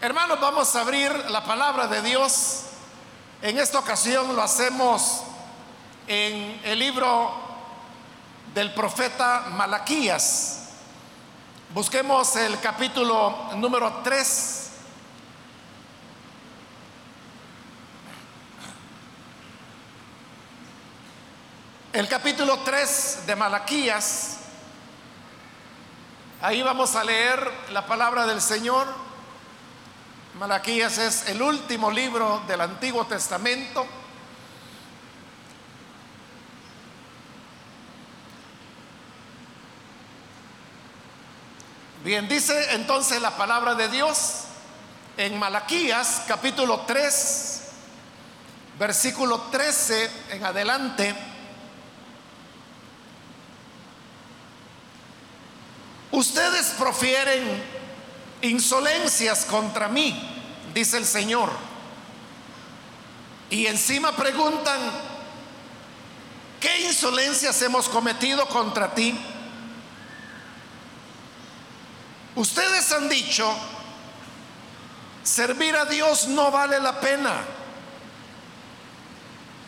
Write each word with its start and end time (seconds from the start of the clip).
Hermanos, 0.00 0.38
vamos 0.38 0.76
a 0.76 0.82
abrir 0.82 1.10
la 1.28 1.42
palabra 1.42 1.88
de 1.88 2.00
Dios. 2.02 2.66
En 3.42 3.58
esta 3.58 3.80
ocasión 3.80 4.36
lo 4.36 4.40
hacemos 4.40 5.24
en 6.06 6.60
el 6.62 6.78
libro 6.78 7.32
del 8.54 8.72
profeta 8.74 9.46
Malaquías. 9.50 10.68
Busquemos 11.74 12.36
el 12.36 12.60
capítulo 12.60 13.50
número 13.56 13.92
3. 14.04 14.70
El 21.92 22.06
capítulo 22.06 22.60
3 22.60 23.26
de 23.26 23.34
Malaquías. 23.34 24.36
Ahí 26.40 26.62
vamos 26.62 26.94
a 26.94 27.02
leer 27.02 27.52
la 27.72 27.84
palabra 27.84 28.28
del 28.28 28.40
Señor. 28.40 29.07
Malaquías 30.38 30.98
es 30.98 31.28
el 31.30 31.42
último 31.42 31.90
libro 31.90 32.44
del 32.46 32.60
Antiguo 32.60 33.04
Testamento. 33.06 33.84
Bien, 42.04 42.28
dice 42.28 42.74
entonces 42.74 43.20
la 43.20 43.36
palabra 43.36 43.74
de 43.74 43.88
Dios 43.88 44.44
en 45.16 45.36
Malaquías 45.40 46.22
capítulo 46.28 46.82
3, 46.86 47.62
versículo 48.78 49.40
13 49.50 50.10
en 50.30 50.44
adelante. 50.44 51.16
Ustedes 56.12 56.68
profieren 56.78 57.77
insolencias 58.42 59.44
contra 59.44 59.88
mí, 59.88 60.18
dice 60.74 60.96
el 60.98 61.04
Señor. 61.04 61.50
Y 63.50 63.66
encima 63.66 64.14
preguntan, 64.14 64.78
¿qué 66.60 66.80
insolencias 66.82 67.60
hemos 67.62 67.88
cometido 67.88 68.46
contra 68.48 68.94
ti? 68.94 69.18
Ustedes 72.34 72.92
han 72.92 73.08
dicho, 73.08 73.52
servir 75.22 75.74
a 75.76 75.86
Dios 75.86 76.28
no 76.28 76.50
vale 76.50 76.78
la 76.78 77.00
pena. 77.00 77.32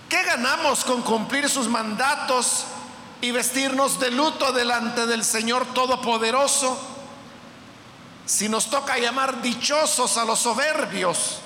¿Qué 0.09 0.23
ganamos 0.25 0.85
con 0.85 1.03
cumplir 1.03 1.49
sus 1.49 1.69
mandatos 1.69 2.65
y 3.21 3.31
vestirnos 3.31 3.99
de 4.01 4.11
luto 4.11 4.53
delante 4.53 5.07
del 5.07 5.25
Señor 5.25 5.73
Todopoderoso? 5.73 6.90
Si 8.31 8.49
nos 8.49 8.71
toca 8.71 8.97
llamar 8.97 9.43
dichosos 9.43 10.17
a 10.17 10.25
los 10.25 10.39
soberbios 10.39 11.41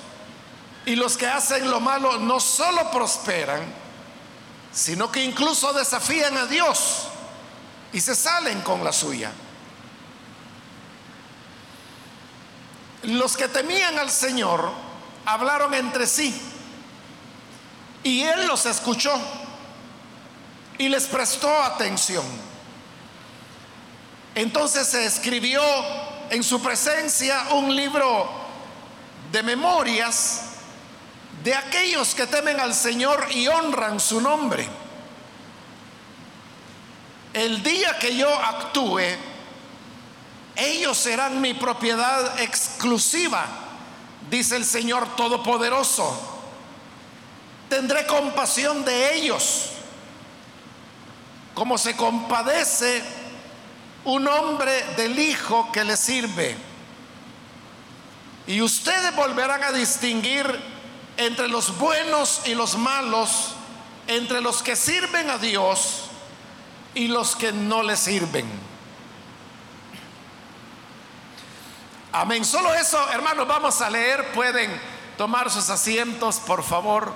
y 0.85 0.95
los 0.95 1.17
que 1.17 1.25
hacen 1.25 1.67
lo 1.67 1.79
malo 1.79 2.19
no 2.19 2.39
solo 2.39 2.91
prosperan, 2.91 3.65
sino 4.71 5.11
que 5.11 5.23
incluso 5.23 5.73
desafían 5.73 6.37
a 6.37 6.45
Dios 6.45 7.07
y 7.91 7.99
se 7.99 8.13
salen 8.13 8.61
con 8.61 8.83
la 8.83 8.93
suya. 8.93 9.31
Los 13.01 13.35
que 13.35 13.47
temían 13.47 13.97
al 13.97 14.11
Señor 14.11 14.71
hablaron 15.25 15.73
entre 15.73 16.05
sí 16.05 16.39
y 18.03 18.21
Él 18.21 18.45
los 18.45 18.67
escuchó 18.67 19.19
y 20.77 20.87
les 20.89 21.07
prestó 21.07 21.49
atención. 21.63 22.25
Entonces 24.35 24.87
se 24.87 25.07
escribió 25.07 25.63
en 26.29 26.43
su 26.43 26.61
presencia 26.61 27.47
un 27.51 27.75
libro 27.75 28.29
de 29.31 29.43
memorias 29.43 30.41
de 31.43 31.53
aquellos 31.53 32.15
que 32.15 32.25
temen 32.25 32.59
al 32.59 32.73
Señor 32.73 33.27
y 33.31 33.47
honran 33.47 33.99
su 33.99 34.19
nombre. 34.19 34.67
El 37.33 37.61
día 37.61 37.99
que 37.99 38.15
yo 38.15 38.33
actúe, 38.33 39.01
ellos 40.55 40.97
serán 40.97 41.41
mi 41.41 41.53
propiedad 41.53 42.39
exclusiva, 42.39 43.45
dice 44.29 44.55
el 44.55 44.65
Señor 44.65 45.15
Todopoderoso. 45.15 46.33
Tendré 47.69 48.07
compasión 48.07 48.85
de 48.85 49.15
ellos, 49.15 49.71
como 51.53 51.77
se 51.77 51.95
compadece 51.95 53.03
un 54.05 54.27
hombre 54.27 54.83
del 54.95 55.17
Hijo 55.19 55.71
que 55.71 55.83
le 55.83 55.97
sirve. 55.97 56.55
Y 58.47 58.61
ustedes 58.61 59.15
volverán 59.15 59.63
a 59.63 59.71
distinguir 59.71 60.45
entre 61.17 61.47
los 61.47 61.77
buenos 61.77 62.41
y 62.45 62.53
los 62.53 62.77
malos, 62.77 63.55
entre 64.07 64.41
los 64.41 64.61
que 64.61 64.75
sirven 64.75 65.29
a 65.29 65.37
Dios 65.37 66.03
y 66.93 67.07
los 67.07 67.35
que 67.35 67.51
no 67.51 67.81
le 67.81 67.97
sirven. 67.97 68.45
Amén. 72.11 72.45
Solo 72.45 72.73
eso, 72.73 72.97
hermanos, 73.11 73.47
vamos 73.47 73.81
a 73.81 73.89
leer. 73.89 74.31
Pueden 74.31 74.79
tomar 75.17 75.51
sus 75.51 75.69
asientos, 75.69 76.39
por 76.39 76.63
favor. 76.63 77.11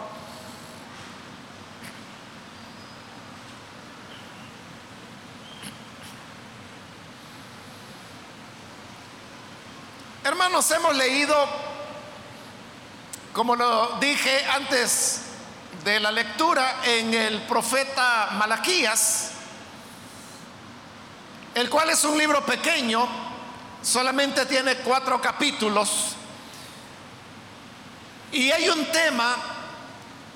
Hermanos, 10.22 10.70
hemos 10.72 10.98
leído, 10.98 11.34
como 13.32 13.56
lo 13.56 13.98
dije 14.02 14.46
antes 14.54 15.22
de 15.86 15.98
la 16.02 16.12
lectura, 16.12 16.82
en 16.84 17.14
el 17.14 17.42
profeta 17.44 18.32
Malaquías, 18.34 19.32
el 21.56 21.70
cual 21.70 21.92
es 21.92 22.04
un 22.04 22.18
libro 22.18 22.46
pequeño, 22.46 23.08
solamente 23.82 24.46
tiene 24.46 24.76
cuatro 24.80 25.22
capítulos, 25.22 26.18
y 28.34 28.52
hay 28.52 28.68
un 28.68 28.88
tema 28.88 29.38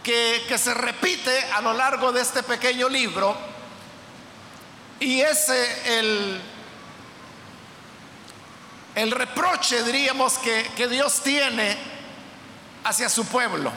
que, 0.01 0.45
que 0.47 0.57
se 0.57 0.73
repite 0.73 1.43
a 1.51 1.59
lo 1.59 1.73
largo 1.73 2.13
de 2.13 2.21
este 2.21 2.41
pequeño 2.41 2.87
libro, 2.87 3.35
y 5.01 5.19
es 5.19 5.49
el 5.49 6.41
el 8.95 9.11
reproche, 9.11 9.83
diríamos, 9.83 10.37
que, 10.37 10.69
que 10.75 10.87
Dios 10.87 11.21
tiene 11.21 11.77
hacia 12.83 13.09
su 13.09 13.25
pueblo. 13.25 13.71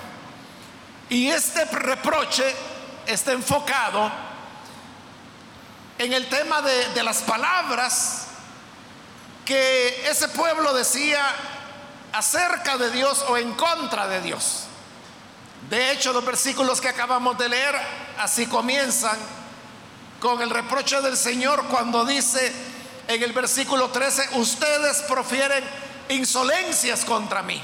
Y 1.09 1.29
este 1.29 1.65
reproche 1.67 2.45
está 3.07 3.33
enfocado 3.33 4.11
en 5.99 6.13
el 6.13 6.29
tema 6.29 6.61
de, 6.63 6.89
de, 6.91 7.03
las 7.03 7.23
palabras 7.23 8.27
que 9.45 10.09
ese 10.09 10.29
pueblo 10.29 10.75
decía 10.75 11.25
acerca 12.13 12.77
de 12.77 12.91
Dios 12.91 13.25
o 13.29 13.37
en 13.37 13.53
contra 13.55 14.09
de 14.09 14.21
Dios. 14.21 14.65
De 15.71 15.93
hecho, 15.93 16.13
los 16.13 16.25
versículos 16.25 16.81
que 16.81 16.89
acabamos 16.89 17.39
de 17.39 17.49
leer 17.49 17.75
así 18.19 18.47
comienzan 18.47 19.17
con 20.21 20.41
el 20.43 20.51
reproche 20.51 21.01
del 21.01 21.17
Señor 21.17 21.65
cuando 21.67 22.05
dice, 22.05 22.53
en 23.09 23.23
el 23.23 23.33
versículo 23.33 23.91
13, 23.91 24.31
ustedes 24.33 25.03
profieren 25.03 25.65
insolencias 26.09 27.05
contra 27.05 27.43
mí. 27.43 27.63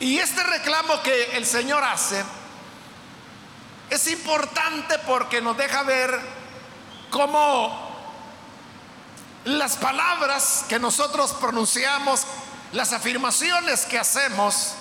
Y 0.00 0.18
este 0.18 0.42
reclamo 0.44 1.02
que 1.02 1.36
el 1.36 1.44
Señor 1.44 1.82
hace 1.82 2.22
es 3.90 4.06
importante 4.08 4.98
porque 5.06 5.40
nos 5.40 5.56
deja 5.56 5.82
ver 5.82 6.20
cómo 7.10 7.88
las 9.44 9.76
palabras 9.76 10.64
que 10.68 10.78
nosotros 10.78 11.32
pronunciamos, 11.40 12.22
las 12.72 12.92
afirmaciones 12.92 13.86
que 13.86 13.98
hacemos, 13.98 14.74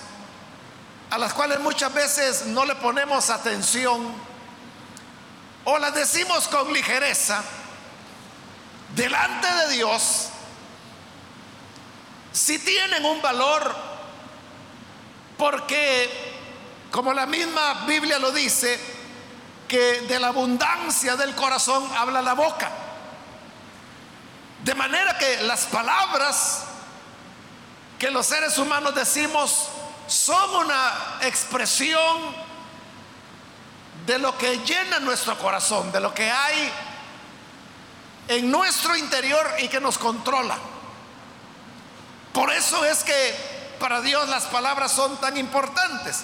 a 1.09 1.17
las 1.17 1.33
cuales 1.33 1.61
muchas 1.61 1.93
veces 1.93 2.45
no 2.47 2.65
le 2.65 2.75
ponemos 2.75 3.29
atención, 3.29 4.13
o 5.69 5.77
las 5.79 5.93
decimos 5.93 6.47
con 6.47 6.71
ligereza, 6.71 7.43
delante 8.95 9.53
de 9.53 9.73
Dios, 9.73 10.29
si 12.31 12.57
tienen 12.57 13.03
un 13.03 13.21
valor, 13.21 13.75
porque, 15.37 16.09
como 16.89 17.13
la 17.13 17.25
misma 17.25 17.85
Biblia 17.85 18.17
lo 18.17 18.31
dice, 18.31 18.79
que 19.67 20.03
de 20.07 20.17
la 20.21 20.29
abundancia 20.29 21.17
del 21.17 21.35
corazón 21.35 21.85
habla 21.97 22.21
la 22.21 22.33
boca. 22.33 22.71
De 24.63 24.73
manera 24.73 25.17
que 25.17 25.41
las 25.41 25.65
palabras 25.65 26.63
que 27.99 28.09
los 28.09 28.25
seres 28.25 28.57
humanos 28.57 28.95
decimos 28.95 29.67
son 30.07 30.65
una 30.65 31.17
expresión 31.23 32.46
de 34.07 34.17
lo 34.17 34.37
que 34.37 34.59
llena 34.59 35.01
nuestro 35.01 35.37
corazón, 35.37 35.91
de 35.91 35.99
lo 35.99 36.13
que 36.13 36.31
hay 36.31 36.71
en 38.29 38.49
nuestro 38.49 38.95
interior 38.95 39.45
y 39.59 39.67
que 39.67 39.81
nos 39.81 39.97
controla. 39.97 40.57
Por 42.31 42.53
eso 42.53 42.85
es 42.85 43.03
que 43.03 43.75
para 43.81 43.99
Dios 43.99 44.29
las 44.29 44.45
palabras 44.45 44.93
son 44.93 45.17
tan 45.17 45.35
importantes. 45.35 46.23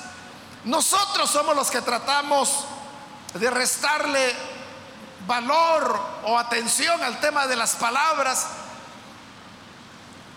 Nosotros 0.64 1.30
somos 1.30 1.58
los 1.58 1.70
que 1.70 1.82
tratamos 1.82 2.64
de 3.34 3.52
restarle 3.52 4.34
valor 5.28 6.00
o 6.24 6.40
atención 6.40 7.04
al 7.04 7.20
tema 7.20 7.48
de 7.48 7.58
las 7.58 7.76
palabras 7.76 8.48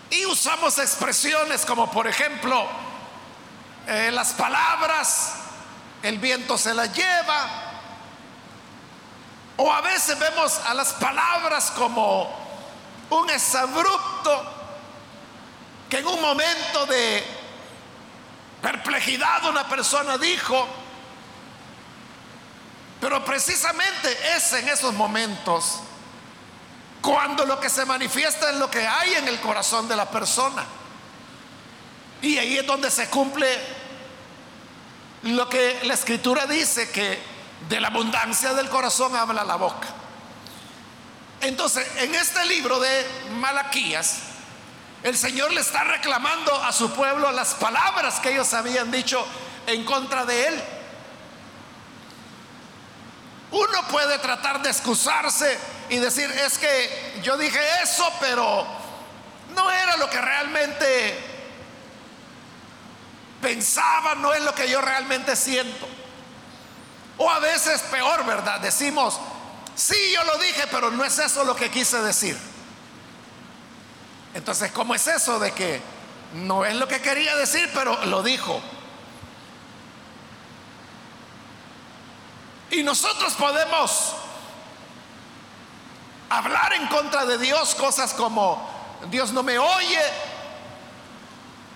y 0.09 0.25
usamos 0.25 0.77
expresiones 0.79 1.65
como 1.65 1.89
por 1.91 2.07
ejemplo 2.07 2.67
eh, 3.87 4.11
las 4.11 4.33
palabras, 4.33 5.46
el 6.03 6.19
viento 6.19 6.57
se 6.57 6.73
las 6.73 6.93
lleva, 6.93 7.67
o 9.57 9.71
a 9.71 9.81
veces 9.81 10.17
vemos 10.19 10.59
a 10.67 10.73
las 10.73 10.93
palabras 10.93 11.71
como 11.71 12.29
un 13.09 13.29
exabrupto 13.29 14.53
que 15.89 15.99
en 15.99 16.07
un 16.07 16.21
momento 16.21 16.85
de 16.85 17.25
perplejidad 18.61 19.45
una 19.45 19.67
persona 19.67 20.17
dijo, 20.17 20.67
pero 22.99 23.23
precisamente 23.23 24.35
es 24.35 24.53
en 24.53 24.67
esos 24.69 24.93
momentos 24.93 25.79
cuando 27.01 27.45
lo 27.45 27.59
que 27.59 27.69
se 27.69 27.85
manifiesta 27.85 28.49
es 28.49 28.57
lo 28.57 28.69
que 28.69 28.85
hay 28.85 29.13
en 29.15 29.27
el 29.27 29.39
corazón 29.39 29.87
de 29.87 29.95
la 29.95 30.09
persona. 30.09 30.65
Y 32.21 32.37
ahí 32.37 32.57
es 32.57 32.65
donde 32.65 32.89
se 32.91 33.07
cumple 33.09 33.47
lo 35.23 35.49
que 35.49 35.79
la 35.83 35.93
escritura 35.93 36.45
dice, 36.45 36.89
que 36.91 37.19
de 37.69 37.79
la 37.79 37.87
abundancia 37.87 38.53
del 38.53 38.69
corazón 38.69 39.15
habla 39.15 39.43
la 39.43 39.55
boca. 39.55 39.87
Entonces, 41.41 41.87
en 41.97 42.15
este 42.15 42.45
libro 42.45 42.79
de 42.79 43.05
Malaquías, 43.39 44.19
el 45.03 45.17
Señor 45.17 45.53
le 45.53 45.61
está 45.61 45.83
reclamando 45.83 46.53
a 46.63 46.71
su 46.71 46.91
pueblo 46.91 47.31
las 47.31 47.53
palabras 47.55 48.19
que 48.19 48.31
ellos 48.31 48.53
habían 48.53 48.91
dicho 48.91 49.25
en 49.67 49.85
contra 49.85 50.25
de 50.25 50.47
él. 50.47 50.63
Uno 53.51 53.87
puede 53.89 54.17
tratar 54.19 54.61
de 54.61 54.69
excusarse 54.69 55.57
y 55.89 55.97
decir, 55.97 56.29
es 56.31 56.57
que 56.57 57.21
yo 57.23 57.37
dije 57.37 57.59
eso, 57.81 58.11
pero 58.19 58.65
no 59.55 59.71
era 59.71 59.97
lo 59.97 60.09
que 60.09 60.19
realmente 60.19 61.26
pensaba, 63.47 64.15
no 64.15 64.33
es 64.33 64.43
lo 64.43 64.53
que 64.53 64.69
yo 64.69 64.81
realmente 64.81 65.35
siento. 65.37 65.87
O 67.17 67.29
a 67.29 67.39
veces 67.39 67.81
peor, 67.83 68.25
¿verdad? 68.25 68.59
Decimos, 68.59 69.17
sí, 69.73 69.95
yo 70.13 70.21
lo 70.25 70.37
dije, 70.37 70.65
pero 70.69 70.91
no 70.91 71.05
es 71.05 71.17
eso 71.17 71.45
lo 71.45 71.55
que 71.55 71.71
quise 71.71 72.01
decir. 72.01 72.37
Entonces, 74.33 74.71
¿cómo 74.73 74.93
es 74.93 75.07
eso 75.07 75.39
de 75.39 75.53
que 75.53 75.81
no 76.33 76.65
es 76.65 76.75
lo 76.75 76.89
que 76.89 76.99
quería 76.99 77.37
decir, 77.37 77.69
pero 77.73 78.05
lo 78.05 78.21
dijo? 78.21 78.61
Y 82.69 82.83
nosotros 82.83 83.33
podemos 83.35 84.13
hablar 86.29 86.73
en 86.73 86.85
contra 86.87 87.25
de 87.25 87.37
Dios 87.37 87.73
cosas 87.75 88.13
como 88.13 88.69
Dios 89.09 89.31
no 89.31 89.41
me 89.41 89.57
oye, 89.57 90.03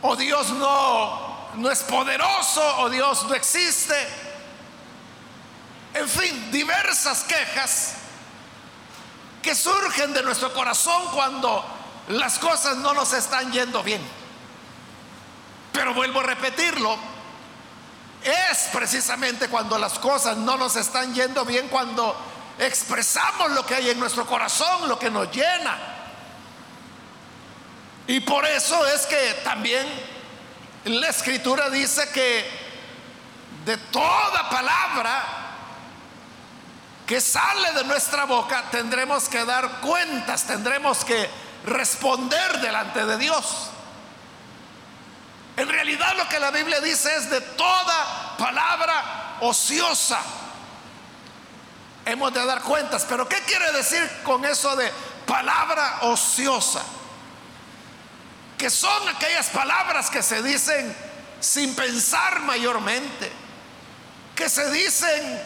o 0.01 0.17
Dios 0.17 0.49
no, 0.49 1.30
no 1.55 1.69
es 1.69 1.83
poderoso, 1.83 2.77
o 2.79 2.89
Dios 2.89 3.23
no 3.23 3.33
existe. 3.33 3.95
En 5.93 6.07
fin, 6.07 6.51
diversas 6.51 7.23
quejas 7.23 7.93
que 9.41 9.55
surgen 9.55 10.13
de 10.13 10.23
nuestro 10.23 10.53
corazón 10.53 11.07
cuando 11.13 11.65
las 12.09 12.39
cosas 12.39 12.77
no 12.77 12.93
nos 12.93 13.13
están 13.13 13.51
yendo 13.51 13.83
bien. 13.83 14.01
Pero 15.71 15.93
vuelvo 15.93 16.19
a 16.19 16.23
repetirlo, 16.23 16.97
es 18.23 18.69
precisamente 18.71 19.47
cuando 19.47 19.77
las 19.77 19.97
cosas 19.99 20.37
no 20.37 20.57
nos 20.57 20.75
están 20.75 21.13
yendo 21.13 21.43
bien, 21.43 21.67
cuando 21.69 22.15
expresamos 22.59 23.51
lo 23.51 23.65
que 23.65 23.75
hay 23.75 23.89
en 23.89 23.99
nuestro 23.99 24.25
corazón, 24.25 24.87
lo 24.87 24.99
que 24.99 25.09
nos 25.09 25.31
llena. 25.31 25.77
Y 28.07 28.19
por 28.19 28.45
eso 28.45 28.85
es 28.87 29.05
que 29.05 29.41
también 29.43 29.87
la 30.85 31.09
escritura 31.09 31.69
dice 31.69 32.09
que 32.09 32.45
de 33.65 33.77
toda 33.77 34.49
palabra 34.49 35.23
que 37.05 37.21
sale 37.21 37.73
de 37.73 37.83
nuestra 37.83 38.25
boca 38.25 38.63
tendremos 38.71 39.29
que 39.29 39.45
dar 39.45 39.81
cuentas, 39.81 40.43
tendremos 40.45 41.03
que 41.05 41.29
responder 41.65 42.59
delante 42.61 43.05
de 43.05 43.17
Dios. 43.17 43.69
En 45.57 45.67
realidad 45.67 46.15
lo 46.17 46.27
que 46.27 46.39
la 46.39 46.49
Biblia 46.49 46.79
dice 46.79 47.15
es 47.15 47.29
de 47.29 47.41
toda 47.41 48.37
palabra 48.37 49.37
ociosa. 49.41 50.19
Hemos 52.05 52.33
de 52.33 52.43
dar 52.43 52.61
cuentas, 52.61 53.05
pero 53.07 53.27
¿qué 53.29 53.37
quiere 53.43 53.71
decir 53.73 54.09
con 54.23 54.43
eso 54.45 54.75
de 54.75 54.91
palabra 55.27 55.99
ociosa? 56.01 56.81
Que 58.61 58.69
son 58.69 59.09
aquellas 59.09 59.49
palabras 59.49 60.09
que 60.11 60.21
se 60.21 60.41
dicen 60.41 60.95
sin 61.39 61.73
pensar 61.73 62.41
mayormente, 62.41 63.31
que 64.35 64.47
se 64.47 64.69
dicen 64.69 65.41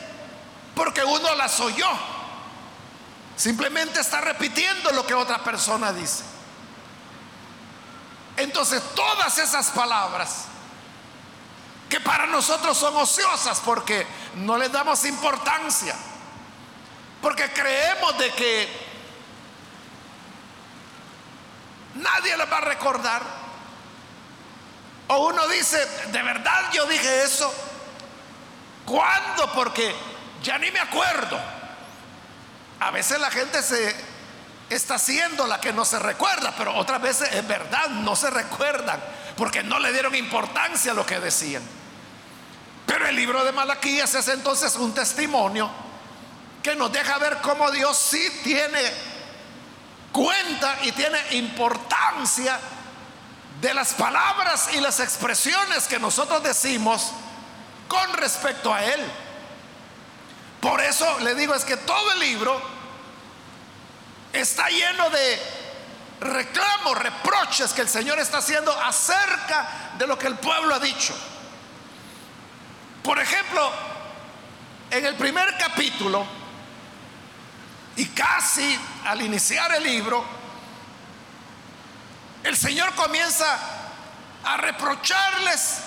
porque 0.76 1.02
uno 1.02 1.34
las 1.36 1.58
oyó 1.62 1.88
Simplemente 3.36 4.00
está 4.00 4.22
repitiendo 4.22 4.92
lo 4.92 5.06
que 5.06 5.14
otra 5.14 5.44
persona 5.44 5.92
dice. 5.92 6.24
Entonces 8.38 8.82
todas 8.96 9.38
esas 9.38 9.70
palabras 9.72 10.46
que 11.90 12.00
para 12.00 12.26
nosotros 12.28 12.78
son 12.78 12.96
ociosas 12.96 13.60
porque 13.60 14.08
no 14.36 14.58
les 14.58 14.72
damos 14.72 15.06
importancia, 15.06 15.96
porque 17.22 17.52
creemos 17.52 18.18
de 18.18 18.32
que 18.32 18.85
nadie 21.96 22.38
les 22.38 22.52
va 22.52 22.58
a 22.58 22.62
recordar. 22.62 23.22
O 25.08 25.28
uno 25.28 25.48
dice, 25.48 25.78
de 26.12 26.22
verdad 26.24 26.72
yo 26.74 26.86
dije 26.86 27.24
eso. 27.24 27.54
¿Cuándo? 28.86 29.52
Porque 29.54 29.96
ya 30.44 30.58
ni 30.58 30.72
me 30.72 30.80
acuerdo. 30.80 31.40
A 32.80 32.92
veces 32.92 33.20
la 33.20 33.32
gente 33.32 33.62
se 33.62 33.96
está 34.70 34.96
haciendo 34.96 35.48
la 35.48 35.60
que 35.60 35.74
no 35.74 35.86
se 35.86 36.00
recuerda, 36.00 36.54
pero 36.58 36.76
otras 36.76 37.02
veces 37.02 37.32
es 37.34 37.48
verdad, 37.48 37.88
no 37.90 38.16
se 38.16 38.30
recuerdan, 38.30 39.00
porque 39.38 39.64
no 39.64 39.80
le 39.80 39.92
dieron 39.92 40.16
importancia 40.16 40.92
a 40.92 40.96
lo 40.96 41.06
que 41.06 41.20
decían. 41.20 41.64
Pero 42.86 43.08
el 43.08 43.16
libro 43.16 43.44
de 43.44 43.52
Malaquías 43.52 44.14
es 44.16 44.28
entonces 44.28 44.76
un 44.76 44.94
testimonio 44.94 45.70
que 46.62 46.76
nos 46.76 46.92
deja 46.92 47.18
ver 47.18 47.38
cómo 47.42 47.72
Dios 47.72 47.98
sí 47.98 48.42
tiene 48.44 49.15
cuenta 50.16 50.78
y 50.84 50.94
tiene 50.94 51.20
importancia 51.32 52.58
de 53.60 53.74
las 53.74 53.94
palabras 53.96 54.70
y 54.74 54.80
las 54.80 55.02
expresiones 55.02 55.90
que 55.90 56.00
nosotros 56.00 56.42
decimos 56.42 57.12
con 57.90 58.14
respecto 58.14 58.74
a 58.74 58.82
Él. 58.82 59.02
Por 60.62 60.80
eso 60.80 61.20
le 61.20 61.36
digo, 61.36 61.54
es 61.54 61.66
que 61.66 61.76
todo 61.76 62.14
el 62.14 62.20
libro 62.20 62.62
está 64.32 64.70
lleno 64.70 65.10
de 65.10 65.42
reclamos, 66.22 66.98
reproches 66.98 67.74
que 67.74 67.82
el 67.82 67.90
Señor 67.90 68.18
está 68.20 68.38
haciendo 68.38 68.72
acerca 68.72 69.92
de 69.98 70.08
lo 70.08 70.18
que 70.18 70.28
el 70.28 70.36
pueblo 70.36 70.76
ha 70.76 70.80
dicho. 70.80 71.14
Por 73.04 73.20
ejemplo, 73.20 73.70
en 74.92 75.06
el 75.06 75.16
primer 75.16 75.58
capítulo, 75.58 76.26
y 77.98 78.06
casi 78.08 78.78
al 79.06 79.22
iniciar 79.22 79.72
el 79.74 79.84
libro, 79.84 80.24
el 82.44 82.56
Señor 82.56 82.94
comienza 82.96 83.58
a 84.44 84.58
reprocharles 84.58 85.80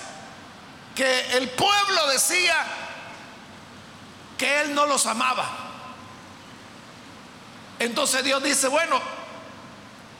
que 0.94 1.36
el 1.36 1.50
pueblo 1.50 2.08
decía, 2.08 2.66
que 4.36 4.60
Él 4.62 4.74
no 4.74 4.86
los 4.86 5.06
amaba. 5.06 5.46
Entonces 7.78 8.24
Dios 8.24 8.42
dice, 8.42 8.68
bueno, 8.68 9.00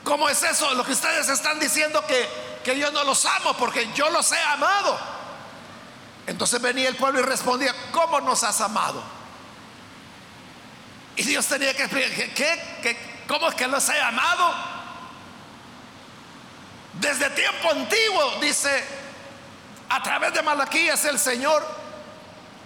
¿cómo 0.05 0.29
es 0.29 0.43
eso? 0.43 0.75
Lo 0.75 0.85
que 0.85 0.93
ustedes 0.93 1.29
están 1.29 1.59
diciendo 1.59 2.05
que, 2.07 2.29
que 2.65 2.79
yo 2.79 2.91
no 2.93 3.05
los 3.05 3.25
amo 3.25 3.55
porque 3.57 3.91
yo 3.95 4.11
los 4.11 4.31
he 4.33 4.41
amado. 4.41 4.99
Entonces 6.27 6.61
venía 6.61 6.89
el 6.89 6.97
pueblo 6.97 7.21
y 7.21 7.23
respondía, 7.23 7.75
¿cómo 7.91 8.21
nos 8.21 8.45
has 8.45 8.61
amado? 8.61 9.03
Y 11.19 11.25
Dios 11.25 11.47
tenía 11.47 11.75
que 11.75 11.83
explicar, 11.83 12.11
¿qué? 12.33 12.97
¿Cómo 13.27 13.49
es 13.49 13.55
que 13.57 13.67
los 13.67 13.87
he 13.89 14.01
amado? 14.01 14.55
Desde 16.95 17.29
tiempo 17.31 17.71
antiguo, 17.73 18.39
dice, 18.41 18.85
a 19.89 20.01
través 20.01 20.33
de 20.33 20.43
Malaquías 20.43 21.05
el 21.07 21.19
Señor 21.19 21.67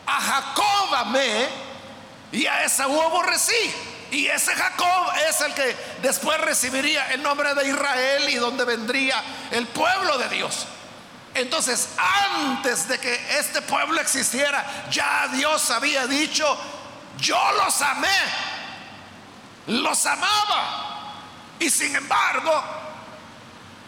a 0.06 0.21
Jacob 0.21 0.94
amé 0.97 1.49
y 2.30 2.47
a 2.47 2.64
Esaú 2.64 3.00
aborrecí. 3.00 3.75
Y 4.11 4.26
ese 4.26 4.54
Jacob 4.54 5.12
es 5.30 5.40
el 5.40 5.54
que 5.54 5.75
después 6.02 6.38
recibiría 6.42 7.11
el 7.12 7.23
nombre 7.23 7.54
de 7.54 7.68
Israel 7.68 8.28
y 8.28 8.35
donde 8.35 8.66
vendría 8.66 9.23
el 9.50 9.66
pueblo 9.68 10.18
de 10.18 10.28
Dios. 10.28 10.66
Entonces, 11.35 11.88
antes 11.97 12.87
de 12.87 12.99
que 12.99 13.38
este 13.38 13.62
pueblo 13.62 13.99
existiera, 13.99 14.87
ya 14.90 15.28
Dios 15.32 15.71
había 15.71 16.06
dicho, 16.06 16.59
yo 17.19 17.38
los 17.52 17.81
amé, 17.83 18.19
los 19.66 20.07
amaba. 20.07 21.14
Y 21.59 21.71
sin 21.71 21.95
embargo, 21.95 22.62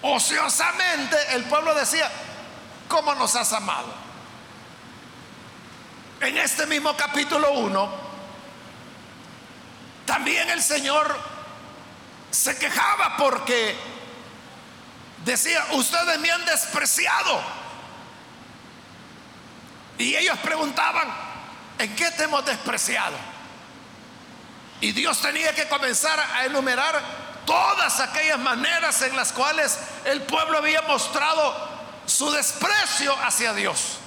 ociosamente 0.02 1.16
el 1.32 1.44
pueblo 1.44 1.74
decía, 1.74 2.10
¿cómo 2.88 3.14
nos 3.14 3.34
has 3.36 3.52
amado? 3.52 3.92
En 6.20 6.38
este 6.38 6.66
mismo 6.66 6.96
capítulo 6.96 7.52
1, 7.52 7.94
también 10.06 10.48
el 10.50 10.62
Señor 10.62 11.18
se 12.30 12.56
quejaba 12.58 13.16
porque 13.16 13.76
decía, 15.24 15.66
ustedes 15.72 16.18
me 16.20 16.30
han 16.30 16.44
despreciado. 16.44 17.42
Y 19.98 20.14
ellos 20.16 20.38
preguntaban, 20.38 21.33
¿en 21.78 21.94
qué 21.96 22.10
te 22.12 22.24
hemos 22.24 22.44
despreciado? 22.44 23.16
Y 24.80 24.92
Dios 24.92 25.20
tenía 25.20 25.54
que 25.54 25.68
comenzar 25.68 26.18
a 26.18 26.44
enumerar 26.44 27.00
todas 27.46 28.00
aquellas 28.00 28.38
maneras 28.38 29.00
en 29.02 29.16
las 29.16 29.32
cuales 29.32 29.78
el 30.04 30.22
pueblo 30.22 30.58
había 30.58 30.82
mostrado 30.82 31.54
su 32.06 32.30
desprecio 32.30 33.14
hacia 33.22 33.54
Dios. 33.54 33.98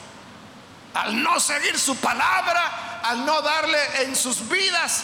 Al 0.93 1.21
no 1.21 1.39
seguir 1.39 1.79
su 1.79 1.97
palabra, 1.97 3.01
al 3.03 3.25
no 3.25 3.41
darle 3.41 4.03
en 4.03 4.15
sus 4.15 4.47
vidas 4.49 5.03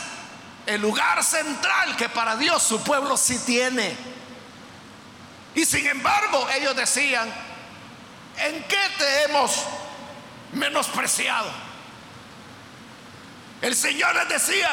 el 0.65 0.82
lugar 0.82 1.24
central 1.24 1.96
que 1.96 2.10
para 2.10 2.36
Dios 2.36 2.63
su 2.63 2.82
pueblo 2.84 3.17
sí 3.17 3.39
tiene. 3.39 3.96
Y 5.55 5.65
sin 5.65 5.86
embargo 5.88 6.48
ellos 6.55 6.75
decían, 6.75 7.32
¿en 8.38 8.63
qué 8.63 8.82
te 8.98 9.24
hemos 9.24 9.63
menospreciado? 10.53 11.50
El 13.63 13.75
Señor 13.75 14.13
les 14.15 14.29
decía, 14.29 14.70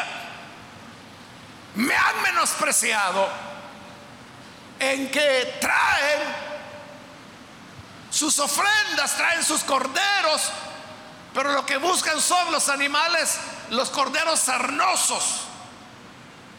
me 1.77 1.95
han 1.97 2.23
menospreciado 2.23 3.27
en 4.79 5.11
que 5.11 5.59
traen 5.61 6.21
sus 8.11 8.39
ofrendas, 8.39 9.17
traen 9.17 9.43
sus 9.43 9.63
corderos, 9.63 10.51
pero 11.33 11.53
lo 11.53 11.65
que 11.65 11.79
buscan 11.79 12.21
son 12.21 12.53
los 12.53 12.69
animales, 12.69 13.39
los 13.71 13.89
corderos 13.89 14.41
sarnosos 14.41 15.47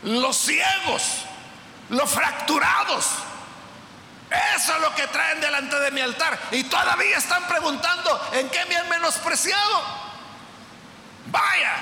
los 0.04 0.36
ciegos, 0.38 1.04
los 1.90 2.10
fracturados. 2.10 3.06
Eso 4.56 4.76
es 4.76 4.82
lo 4.82 4.96
que 4.96 5.08
traen 5.08 5.42
delante 5.42 5.78
de 5.80 5.92
mi 5.92 6.02
altar. 6.02 6.40
Y 6.52 6.64
todavía 6.64 7.18
están 7.18 7.48
preguntando 7.48 8.30
en 8.34 8.50
qué 8.50 8.66
me 8.66 8.78
han 8.78 8.90
menospreciado. 8.90 9.84
Vaya, 11.28 11.76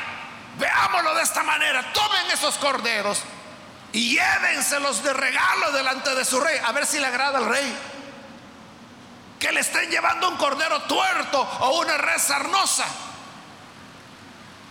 veámoslo 0.60 1.16
de 1.16 1.24
esta 1.24 1.42
manera. 1.44 1.92
Tomen 1.94 2.32
esos 2.32 2.58
corderos 2.58 3.22
y 3.92 4.16
llévenselos 4.16 5.02
de 5.04 5.14
regalo 5.14 5.72
delante 5.72 6.14
de 6.14 6.26
su 6.26 6.40
rey. 6.40 6.60
A 6.66 6.72
ver 6.72 6.86
si 6.86 7.00
le 7.00 7.08
agrada 7.08 7.40
al 7.40 7.46
rey. 7.46 7.78
Que 9.40 9.52
le 9.52 9.62
estén 9.62 9.90
llevando 9.90 10.30
un 10.30 10.38
cordero 10.38 10.82
tuerto 10.84 11.42
o 11.42 11.80
una 11.80 11.98
red 11.98 12.20
sarnosa. 12.20 12.86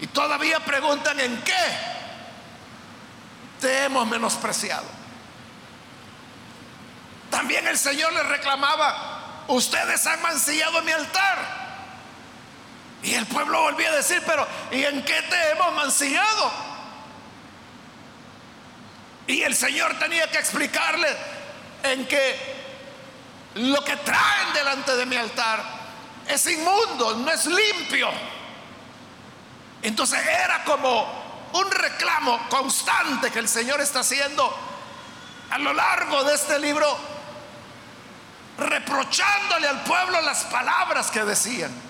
Y 0.00 0.06
todavía 0.08 0.60
preguntan 0.60 1.18
en 1.18 1.42
qué 1.42 1.98
te 3.60 3.84
hemos 3.84 4.06
menospreciado. 4.06 4.86
También 7.30 7.66
el 7.66 7.78
Señor 7.78 8.12
le 8.12 8.22
reclamaba, 8.22 9.44
ustedes 9.48 10.06
han 10.06 10.22
mancillado 10.22 10.82
mi 10.82 10.92
altar. 10.92 11.57
Y 13.02 13.14
el 13.14 13.26
pueblo 13.26 13.62
volvía 13.62 13.90
a 13.90 13.96
decir, 13.96 14.22
pero 14.26 14.46
¿y 14.70 14.82
en 14.82 15.04
qué 15.04 15.22
te 15.22 15.50
hemos 15.50 15.72
mancillado? 15.74 16.52
Y 19.26 19.42
el 19.42 19.54
Señor 19.54 19.98
tenía 19.98 20.28
que 20.30 20.38
explicarle 20.38 21.08
en 21.82 22.06
que 22.06 22.56
lo 23.54 23.84
que 23.84 23.96
traen 23.96 24.52
delante 24.54 24.96
de 24.96 25.06
mi 25.06 25.16
altar 25.16 25.62
es 26.26 26.46
inmundo, 26.46 27.16
no 27.16 27.30
es 27.30 27.46
limpio. 27.46 28.08
Entonces 29.82 30.20
era 30.26 30.64
como 30.64 31.50
un 31.52 31.70
reclamo 31.70 32.48
constante 32.48 33.30
que 33.30 33.38
el 33.38 33.48
Señor 33.48 33.80
está 33.80 34.00
haciendo 34.00 34.54
a 35.50 35.58
lo 35.58 35.72
largo 35.72 36.24
de 36.24 36.34
este 36.34 36.58
libro, 36.58 36.86
reprochándole 38.58 39.68
al 39.68 39.82
pueblo 39.82 40.20
las 40.20 40.44
palabras 40.44 41.10
que 41.10 41.24
decían. 41.24 41.87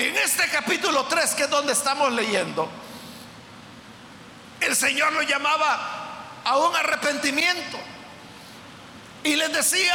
En 0.00 0.16
este 0.16 0.48
capítulo 0.48 1.04
3, 1.04 1.34
que 1.34 1.42
es 1.42 1.50
donde 1.50 1.74
estamos 1.74 2.10
leyendo, 2.10 2.66
el 4.58 4.74
Señor 4.74 5.12
lo 5.12 5.20
llamaba 5.20 6.40
a 6.42 6.56
un 6.56 6.74
arrepentimiento 6.74 7.78
y 9.22 9.36
les 9.36 9.52
decía, 9.52 9.94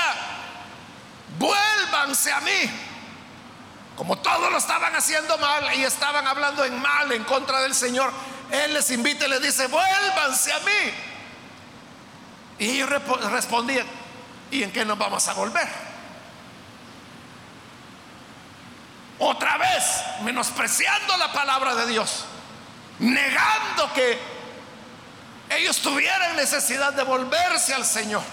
vuélvanse 1.40 2.32
a 2.32 2.40
mí 2.42 2.70
como 3.96 4.18
todos 4.20 4.52
lo 4.52 4.60
estaban 4.60 4.96
haciendo 4.96 5.40
mal 5.40 5.74
y 5.76 5.84
estaban 5.84 6.28
hablando 6.28 6.64
en 6.64 6.80
mal 6.80 7.12
en 7.12 7.24
contra 7.24 7.62
del 7.62 7.74
Señor, 7.74 8.12
Él 8.52 8.76
les 8.76 8.92
invita 8.92 9.26
y 9.26 9.30
les 9.30 9.42
dice, 9.42 9.66
vuélvanse 9.66 10.54
a 10.54 10.60
mí. 10.60 10.92
Y 12.60 12.70
ellos 12.70 12.90
respondían, 13.32 13.88
¿y 14.52 14.62
en 14.62 14.72
qué 14.72 14.86
nos 14.86 15.00
vamos 15.00 15.28
a 15.28 15.34
volver? 15.34 15.85
Otra 19.20 19.58
vez, 19.58 19.84
menospreciando 20.24 21.16
la 21.18 21.32
palabra 21.32 21.76
de 21.76 21.88
Dios, 21.88 22.26
negando 23.00 23.94
que 23.94 24.20
ellos 25.50 25.78
tuvieran 25.80 26.36
necesidad 26.36 26.94
de 26.94 27.04
volverse 27.04 27.74
al 27.74 27.86
Señor. 27.86 28.24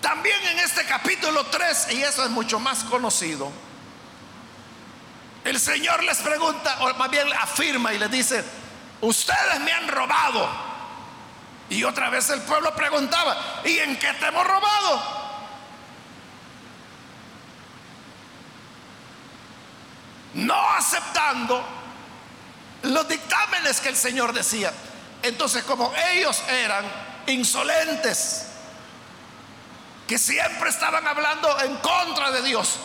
También 0.00 0.40
en 0.48 0.58
este 0.60 0.84
capítulo 0.84 1.44
3, 1.46 1.92
y 1.92 2.02
eso 2.02 2.24
es 2.24 2.30
mucho 2.30 2.58
más 2.58 2.84
conocido, 2.84 3.52
el 5.44 5.58
Señor 5.58 6.02
les 6.04 6.18
pregunta, 6.18 6.76
o 6.80 6.94
más 6.94 7.10
bien 7.10 7.32
afirma 7.32 7.92
y 7.92 7.98
les 7.98 8.10
dice, 8.10 8.44
ustedes 9.00 9.60
me 9.60 9.72
han 9.72 9.88
robado. 9.88 10.48
Y 11.70 11.84
otra 11.84 12.10
vez 12.10 12.28
el 12.30 12.40
pueblo 12.42 12.74
preguntaba, 12.74 13.62
¿y 13.64 13.78
en 13.78 13.98
qué 13.98 14.12
te 14.14 14.26
hemos 14.26 14.46
robado? 14.46 15.27
No 20.34 20.70
aceptando 20.70 21.64
los 22.82 23.08
dictámenes 23.08 23.80
que 23.80 23.88
el 23.88 23.96
Señor 23.96 24.32
decía. 24.32 24.72
Entonces, 25.22 25.64
como 25.64 25.92
ellos 26.12 26.42
eran 26.48 26.84
insolentes, 27.26 28.46
que 30.06 30.18
siempre 30.18 30.70
estaban 30.70 31.06
hablando 31.06 31.60
en 31.60 31.76
contra 31.76 32.30
de 32.30 32.42
Dios, 32.42 32.76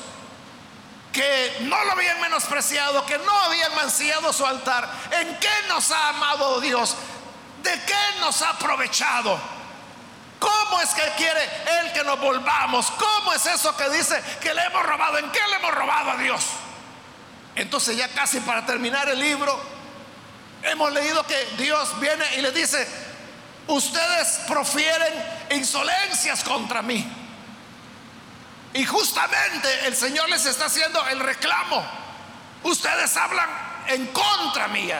que 1.14 1.58
no 1.62 1.82
lo 1.86 1.92
habían 1.92 2.20
menospreciado, 2.20 3.06
que 3.06 3.18
no 3.20 3.32
habían 3.44 3.74
mancillado 3.76 4.34
su 4.34 4.46
altar. 4.46 4.90
¿En 5.12 5.40
qué 5.40 5.54
nos 5.70 5.92
ha 5.92 6.10
amado 6.10 6.60
Dios? 6.60 6.96
¿De 7.62 7.72
qué 7.86 8.20
nos 8.20 8.42
ha 8.42 8.50
aprovechado? 8.50 9.40
¿Cómo 10.40 10.82
es 10.82 10.90
que 10.90 11.04
quiere 11.16 11.44
Él 11.80 11.94
que 11.94 12.04
nos 12.04 12.20
volvamos? 12.20 12.92
¿Cómo 12.92 13.32
es 13.32 13.46
eso 13.46 13.78
que 13.78 13.90
dice 13.92 14.22
que 14.42 14.54
le 14.54 14.64
hemos 14.64 14.84
robado? 14.84 15.20
¿En 15.20 15.32
qué 15.32 15.40
le 15.50 15.56
hemos 15.56 15.74
robado 15.74 16.12
a 16.12 16.18
Dios? 16.18 16.44
Entonces 17.56 17.98
ya 17.98 18.08
casi 18.10 18.40
para 18.40 18.66
terminar 18.66 19.10
el 19.10 19.20
libro, 19.20 19.60
hemos 20.64 20.92
leído 20.92 21.26
que 21.26 21.38
Dios 21.58 22.00
viene 22.00 22.26
y 22.38 22.42
le 22.42 22.52
dice, 22.52 22.88
ustedes 23.68 24.40
profieren 24.48 25.14
insolencias 25.52 26.44
contra 26.44 26.82
mí. 26.82 27.06
Y 28.74 28.86
justamente 28.86 29.86
el 29.86 29.96
Señor 29.96 30.30
les 30.30 30.46
está 30.46 30.66
haciendo 30.66 31.06
el 31.08 31.20
reclamo. 31.20 31.86
Ustedes 32.64 33.16
hablan 33.18 33.50
en 33.88 34.08
contra 34.08 34.68
mía. 34.68 35.00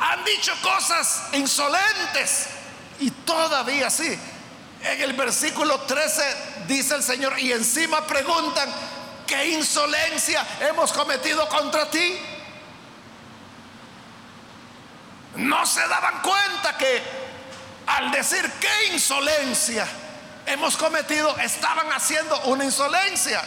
Han 0.00 0.24
dicho 0.24 0.52
cosas 0.62 1.28
insolentes. 1.32 2.46
Y 2.98 3.10
todavía 3.10 3.88
sí. 3.88 4.18
En 4.82 5.00
el 5.00 5.12
versículo 5.12 5.80
13 5.82 6.22
dice 6.66 6.96
el 6.96 7.04
Señor, 7.04 7.38
y 7.38 7.52
encima 7.52 8.04
preguntan, 8.04 8.68
¿qué 9.32 9.48
insolencia 9.48 10.46
hemos 10.60 10.92
cometido 10.92 11.48
contra 11.48 11.90
ti? 11.90 12.18
No 15.36 15.64
se 15.64 15.80
daban 15.88 16.20
cuenta 16.20 16.76
que 16.76 17.02
al 17.86 18.10
decir 18.10 18.50
qué 18.60 18.92
insolencia, 18.92 19.88
hemos 20.44 20.76
cometido 20.76 21.34
estaban 21.38 21.90
haciendo 21.92 22.38
una 22.42 22.64
insolencia. 22.64 23.42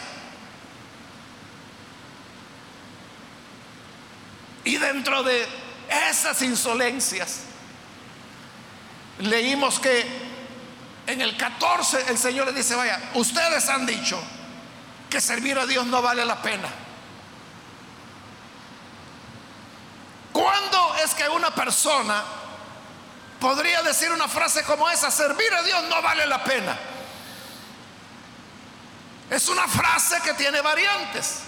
Y 4.64 4.76
dentro 4.78 5.22
de 5.22 5.46
esas 6.10 6.42
insolencias. 6.42 7.42
Leímos 9.20 9.78
que 9.78 10.04
en 11.06 11.20
el 11.20 11.36
14 11.36 12.06
el 12.08 12.18
Señor 12.18 12.46
le 12.46 12.52
dice, 12.54 12.74
vaya, 12.74 13.00
ustedes 13.14 13.68
han 13.68 13.86
dicho 13.86 14.20
servir 15.20 15.58
a 15.58 15.66
Dios 15.66 15.86
no 15.86 16.02
vale 16.02 16.24
la 16.24 16.40
pena. 16.42 16.68
¿Cuándo 20.32 20.94
es 21.02 21.14
que 21.14 21.28
una 21.28 21.50
persona 21.54 22.22
podría 23.40 23.82
decir 23.82 24.12
una 24.12 24.28
frase 24.28 24.62
como 24.64 24.88
esa, 24.90 25.10
servir 25.10 25.52
a 25.54 25.62
Dios 25.62 25.82
no 25.88 26.02
vale 26.02 26.26
la 26.26 26.44
pena? 26.44 26.78
Es 29.30 29.48
una 29.48 29.66
frase 29.66 30.20
que 30.22 30.34
tiene 30.34 30.60
variantes. 30.60 31.40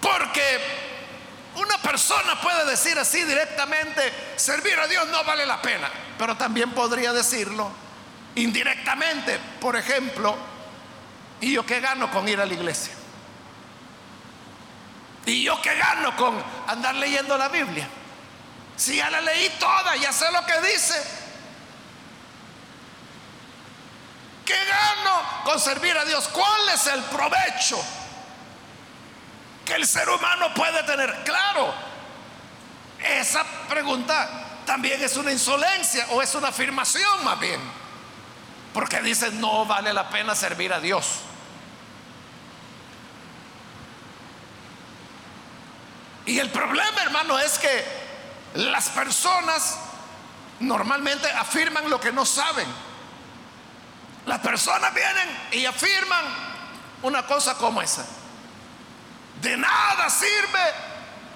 Porque 0.00 0.60
una 1.56 1.78
persona 1.78 2.40
puede 2.40 2.64
decir 2.64 2.98
así 2.98 3.22
directamente, 3.24 4.34
servir 4.36 4.78
a 4.78 4.86
Dios 4.86 5.06
no 5.08 5.22
vale 5.24 5.44
la 5.44 5.60
pena, 5.60 5.90
pero 6.18 6.36
también 6.36 6.70
podría 6.72 7.12
decirlo 7.12 7.70
indirectamente. 8.34 9.38
Por 9.60 9.76
ejemplo, 9.76 10.51
¿y 11.42 11.52
yo 11.52 11.66
qué 11.66 11.80
gano 11.80 12.10
con 12.10 12.26
ir 12.26 12.40
a 12.40 12.46
la 12.46 12.54
iglesia? 12.54 12.94
¿Y 15.26 15.42
yo 15.42 15.60
qué 15.60 15.74
gano 15.76 16.16
con 16.16 16.42
andar 16.66 16.94
leyendo 16.94 17.36
la 17.36 17.48
Biblia? 17.48 17.86
Si 18.76 18.96
ya 18.96 19.10
la 19.10 19.20
leí 19.20 19.50
toda, 19.58 19.94
ya 19.96 20.12
sé 20.12 20.30
lo 20.32 20.44
que 20.46 20.60
dice. 20.72 20.94
¿Qué 24.44 24.56
gano 24.64 25.22
con 25.44 25.60
servir 25.60 25.96
a 25.96 26.04
Dios? 26.04 26.28
¿Cuál 26.28 26.68
es 26.74 26.86
el 26.86 27.02
provecho 27.04 27.82
que 29.64 29.74
el 29.74 29.86
ser 29.86 30.08
humano 30.08 30.52
puede 30.54 30.82
tener? 30.84 31.22
Claro, 31.24 31.72
esa 32.98 33.44
pregunta 33.68 34.62
también 34.64 35.02
es 35.02 35.16
una 35.16 35.32
insolencia 35.32 36.06
o 36.10 36.22
es 36.22 36.34
una 36.34 36.48
afirmación 36.48 37.24
más 37.24 37.38
bien. 37.38 37.60
Porque 38.74 39.00
dice, 39.02 39.30
no 39.32 39.66
vale 39.66 39.92
la 39.92 40.08
pena 40.08 40.34
servir 40.34 40.72
a 40.72 40.80
Dios. 40.80 41.20
Y 46.32 46.38
el 46.38 46.48
problema, 46.48 47.02
hermano, 47.02 47.38
es 47.38 47.58
que 47.58 47.84
las 48.54 48.88
personas 48.88 49.76
normalmente 50.60 51.30
afirman 51.30 51.90
lo 51.90 52.00
que 52.00 52.10
no 52.10 52.24
saben. 52.24 52.66
Las 54.24 54.38
personas 54.38 54.94
vienen 54.94 55.28
y 55.52 55.66
afirman 55.66 56.24
una 57.02 57.26
cosa 57.26 57.54
como 57.58 57.82
esa. 57.82 58.06
De 59.42 59.58
nada 59.58 60.08
sirve 60.08 60.72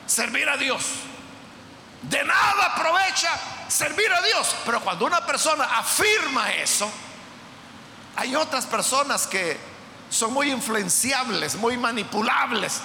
servir 0.06 0.48
a 0.48 0.56
Dios. 0.56 0.86
De 2.00 2.24
nada 2.24 2.72
aprovecha 2.72 3.38
servir 3.68 4.10
a 4.10 4.22
Dios. 4.22 4.56
Pero 4.64 4.80
cuando 4.80 5.04
una 5.04 5.26
persona 5.26 5.64
afirma 5.76 6.52
eso, 6.52 6.90
hay 8.16 8.34
otras 8.34 8.64
personas 8.64 9.26
que 9.26 9.60
son 10.08 10.32
muy 10.32 10.50
influenciables, 10.50 11.54
muy 11.56 11.76
manipulables 11.76 12.80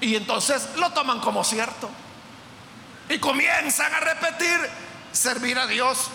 y 0.00 0.16
entonces 0.16 0.68
lo 0.76 0.90
toman 0.92 1.20
como 1.20 1.44
cierto. 1.44 1.88
Y 3.08 3.18
comienzan 3.18 3.92
a 3.94 4.00
repetir, 4.00 4.70
servir 5.12 5.58
a 5.58 5.66
Dios. 5.66 6.08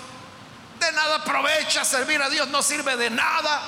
De 0.79 0.91
nada 0.91 1.17
aprovecha, 1.17 1.85
servir 1.85 2.21
a 2.21 2.29
Dios 2.29 2.47
no 2.49 2.61
sirve 2.61 2.97
de 2.97 3.09
nada. 3.09 3.61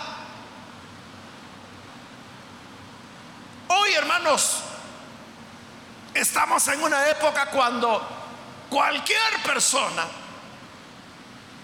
Hoy, 3.67 3.93
hermanos, 3.93 4.58
estamos 6.13 6.67
en 6.67 6.84
una 6.84 7.10
época 7.10 7.48
cuando 7.48 8.05
cualquier 8.70 9.41
persona 9.46 10.05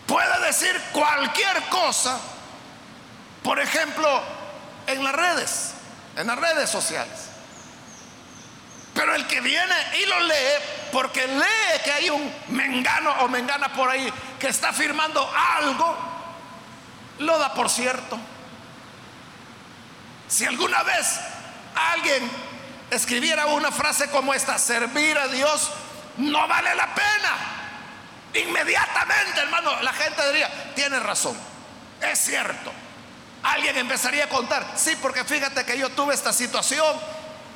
puede 0.08 0.46
decir 0.46 0.80
cualquier 0.92 1.64
cosa, 1.70 2.20
por 3.44 3.60
ejemplo, 3.60 4.22
en 4.88 5.04
las 5.04 5.14
redes, 5.14 5.74
en 6.16 6.28
las 6.28 6.40
redes 6.40 6.70
sociales. 6.70 7.29
Pero 9.00 9.16
el 9.16 9.26
que 9.28 9.40
viene 9.40 9.76
y 9.98 10.06
lo 10.08 10.20
lee, 10.20 10.34
porque 10.92 11.26
lee 11.26 11.82
que 11.86 11.92
hay 11.94 12.10
un 12.10 12.34
mengano 12.50 13.10
o 13.22 13.30
mengana 13.30 13.72
por 13.72 13.90
ahí 13.90 14.12
que 14.38 14.50
está 14.50 14.74
firmando 14.74 15.26
algo, 15.58 15.98
lo 17.20 17.38
da 17.38 17.54
por 17.54 17.70
cierto. 17.70 18.20
Si 20.28 20.44
alguna 20.46 20.84
vez 20.84 21.18
alguien 21.94 22.30
escribiera 22.92 23.46
una 23.46 23.72
frase 23.72 24.10
como 24.10 24.34
esta, 24.34 24.60
servir 24.60 25.18
a 25.18 25.30
Dios 25.30 25.72
no 26.18 26.46
vale 26.50 26.76
la 26.76 26.94
pena, 26.94 27.38
inmediatamente, 28.34 29.40
hermano, 29.40 29.82
la 29.82 29.94
gente 29.94 30.28
diría, 30.28 30.74
tiene 30.76 31.00
razón, 31.00 31.38
es 32.02 32.20
cierto. 32.20 32.74
Alguien 33.44 33.78
empezaría 33.78 34.26
a 34.26 34.30
contar, 34.30 34.74
sí, 34.76 34.98
porque 35.02 35.24
fíjate 35.24 35.64
que 35.64 35.78
yo 35.78 35.88
tuve 35.92 36.14
esta 36.14 36.34
situación 36.34 37.00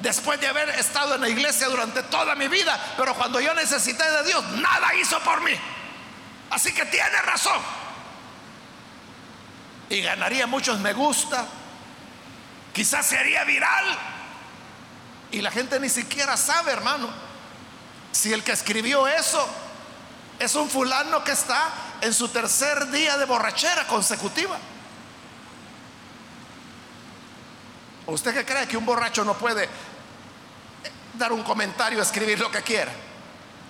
después 0.04 0.39
de 0.42 0.48
haber 0.48 0.68
estado 0.72 1.16
en 1.16 1.22
la 1.22 1.30
iglesia 1.30 1.68
durante 1.70 2.04
toda 2.04 2.36
mi 2.36 2.50
vida, 2.50 2.78
pero 2.98 3.16
cuando 3.16 3.39
yo 3.39 3.54
necesité 3.54 4.04
de 4.04 4.24
Dios, 4.26 4.44
nada 4.52 4.94
hizo 4.96 5.18
por 5.22 5.42
mí. 5.42 5.54
Así 6.50 6.74
que 6.74 6.86
tiene 6.86 7.22
razón. 7.22 7.60
Y 9.89 10.02
ganaría 10.02 10.46
muchos 10.46 10.78
me 10.80 10.92
gusta, 10.92 11.46
quizás 12.74 13.06
sería 13.06 13.46
viral. 13.46 13.98
Y 15.32 15.42
la 15.42 15.52
gente 15.52 15.80
ni 15.80 15.89
siquiera 15.89 16.36
sabe, 16.36 16.74
hermano, 16.74 17.10
si 18.12 18.34
el 18.34 18.44
que 18.44 18.52
escribió 18.52 19.08
eso 19.08 19.48
es 20.38 20.54
un 20.56 20.70
fulano 20.70 21.24
que 21.24 21.32
está 21.32 21.70
en 22.02 22.13
su 22.13 22.28
tercer 22.28 22.92
día 22.92 23.18
de 23.18 23.24
borrachera 23.24 23.88
consecutiva. 23.88 24.58
¿Usted 28.06 28.34
qué 28.34 28.46
cree 28.46 28.68
que 28.68 28.76
un 28.76 28.86
borracho 28.86 29.24
no 29.24 29.36
puede 29.36 29.70
dar 31.13 31.32
un 31.32 31.43
comentario, 31.43 32.02
escribir 32.02 32.39
lo 32.39 32.52
que 32.52 32.62
quiera. 32.62 32.91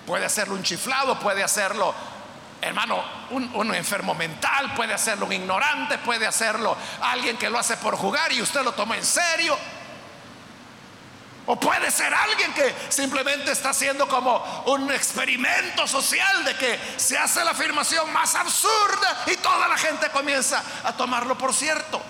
Puede 0.06 0.26
hacerlo 0.26 0.54
un 0.54 0.62
chiflado, 0.62 1.18
puede 1.18 1.42
hacerlo, 1.42 1.94
hermano, 2.60 3.02
un, 3.30 3.74
enfermo 3.74 4.14
mental, 4.14 4.74
puede 4.74 4.92
hacerlo 4.92 5.26
un 5.26 5.32
ignorante, 5.32 5.98
puede 5.98 6.26
hacerlo 6.26 6.76
alguien 7.02 7.36
que 7.36 7.48
lo 7.48 7.58
hace 7.58 7.76
por 7.78 7.96
jugar 7.96 8.32
y 8.32 8.42
usted 8.42 8.62
lo 8.62 8.72
toma 8.72 8.96
en 8.96 9.04
serio. 9.04 9.56
O 11.46 11.60
puede 11.60 11.90
ser 11.90 12.12
alguien 12.14 12.54
que 12.54 12.74
simplemente 12.88 13.52
está 13.52 13.70
haciendo 13.70 14.08
como 14.08 14.64
un 14.66 14.90
experimento 14.90 15.86
social 15.86 16.42
de 16.44 16.56
que 16.56 16.78
se 16.96 17.18
hace 17.18 17.44
la 17.44 17.50
afirmación 17.50 18.10
más 18.12 18.34
absurda 18.34 19.24
y 19.26 19.36
toda 19.36 19.68
la 19.68 19.76
gente 19.76 20.08
comienza 20.10 20.62
a 20.84 20.92
tomarlo 20.94 21.36
por 21.36 21.52
cierto. 21.52 22.00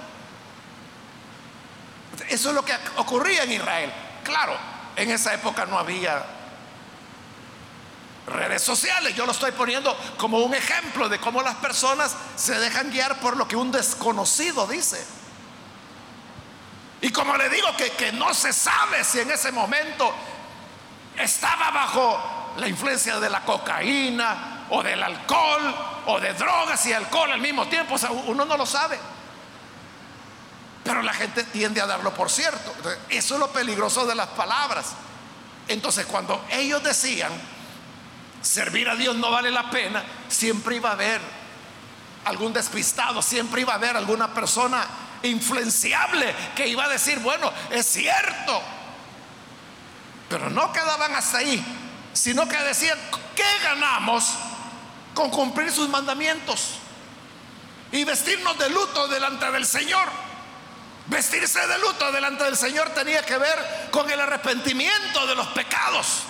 Eso 2.28 2.48
es 2.48 2.54
lo 2.54 2.64
que 2.64 2.76
ocurría 2.96 3.42
en 3.42 3.52
Israel. 3.52 3.92
Claro, 4.22 4.56
en 4.96 5.10
esa 5.10 5.34
época 5.34 5.66
no 5.66 5.78
había 5.78 6.24
redes 8.26 8.62
sociales. 8.62 9.14
Yo 9.14 9.26
lo 9.26 9.32
estoy 9.32 9.52
poniendo 9.52 9.96
como 10.16 10.38
un 10.38 10.54
ejemplo 10.54 11.08
de 11.08 11.18
cómo 11.18 11.42
las 11.42 11.56
personas 11.56 12.16
se 12.36 12.58
dejan 12.58 12.90
guiar 12.90 13.20
por 13.20 13.36
lo 13.36 13.46
que 13.46 13.56
un 13.56 13.70
desconocido 13.70 14.66
dice. 14.66 15.04
Y 17.00 17.10
como 17.10 17.36
le 17.36 17.48
digo 17.50 17.68
que, 17.76 17.90
que 17.90 18.12
no 18.12 18.32
se 18.32 18.52
sabe 18.52 19.04
si 19.04 19.20
en 19.20 19.30
ese 19.30 19.52
momento 19.52 20.12
estaba 21.16 21.70
bajo 21.70 22.54
la 22.56 22.68
influencia 22.68 23.20
de 23.20 23.28
la 23.28 23.44
cocaína 23.44 24.64
o 24.70 24.82
del 24.82 25.02
alcohol 25.02 25.74
o 26.06 26.20
de 26.20 26.32
drogas 26.34 26.84
y 26.86 26.92
alcohol 26.92 27.32
al 27.32 27.40
mismo 27.40 27.66
tiempo, 27.66 27.96
uno 28.26 28.44
no 28.44 28.56
lo 28.56 28.64
sabe. 28.64 28.98
Pero 30.84 31.02
la 31.02 31.14
gente 31.14 31.42
tiende 31.44 31.80
a 31.80 31.86
darlo 31.86 32.14
por 32.14 32.30
cierto. 32.30 32.74
Eso 33.08 33.34
es 33.34 33.40
lo 33.40 33.50
peligroso 33.50 34.06
de 34.06 34.14
las 34.14 34.28
palabras. 34.28 34.92
Entonces, 35.66 36.04
cuando 36.04 36.44
ellos 36.50 36.82
decían, 36.82 37.32
servir 38.42 38.88
a 38.88 38.94
Dios 38.94 39.16
no 39.16 39.30
vale 39.30 39.50
la 39.50 39.70
pena, 39.70 40.04
siempre 40.28 40.76
iba 40.76 40.90
a 40.90 40.92
haber 40.92 41.20
algún 42.26 42.52
despistado, 42.52 43.22
siempre 43.22 43.62
iba 43.62 43.72
a 43.72 43.76
haber 43.76 43.96
alguna 43.96 44.32
persona 44.32 44.86
influenciable 45.22 46.34
que 46.54 46.68
iba 46.68 46.84
a 46.84 46.88
decir, 46.88 47.18
bueno, 47.20 47.50
es 47.70 47.86
cierto. 47.86 48.62
Pero 50.28 50.50
no 50.50 50.72
quedaban 50.72 51.14
hasta 51.14 51.38
ahí, 51.38 51.64
sino 52.12 52.46
que 52.46 52.58
decían, 52.58 52.98
¿qué 53.34 53.58
ganamos 53.62 54.34
con 55.14 55.30
cumplir 55.30 55.72
sus 55.72 55.88
mandamientos? 55.88 56.74
Y 57.92 58.04
vestirnos 58.04 58.58
de 58.58 58.68
luto 58.70 59.08
delante 59.08 59.50
del 59.50 59.66
Señor. 59.66 60.23
Vestirse 61.06 61.66
de 61.66 61.78
luto 61.78 62.10
delante 62.12 62.44
del 62.44 62.56
Señor 62.56 62.90
tenía 62.90 63.22
que 63.22 63.36
ver 63.36 63.88
con 63.90 64.10
el 64.10 64.18
arrepentimiento 64.18 65.26
de 65.26 65.34
los 65.34 65.46
pecados, 65.48 66.22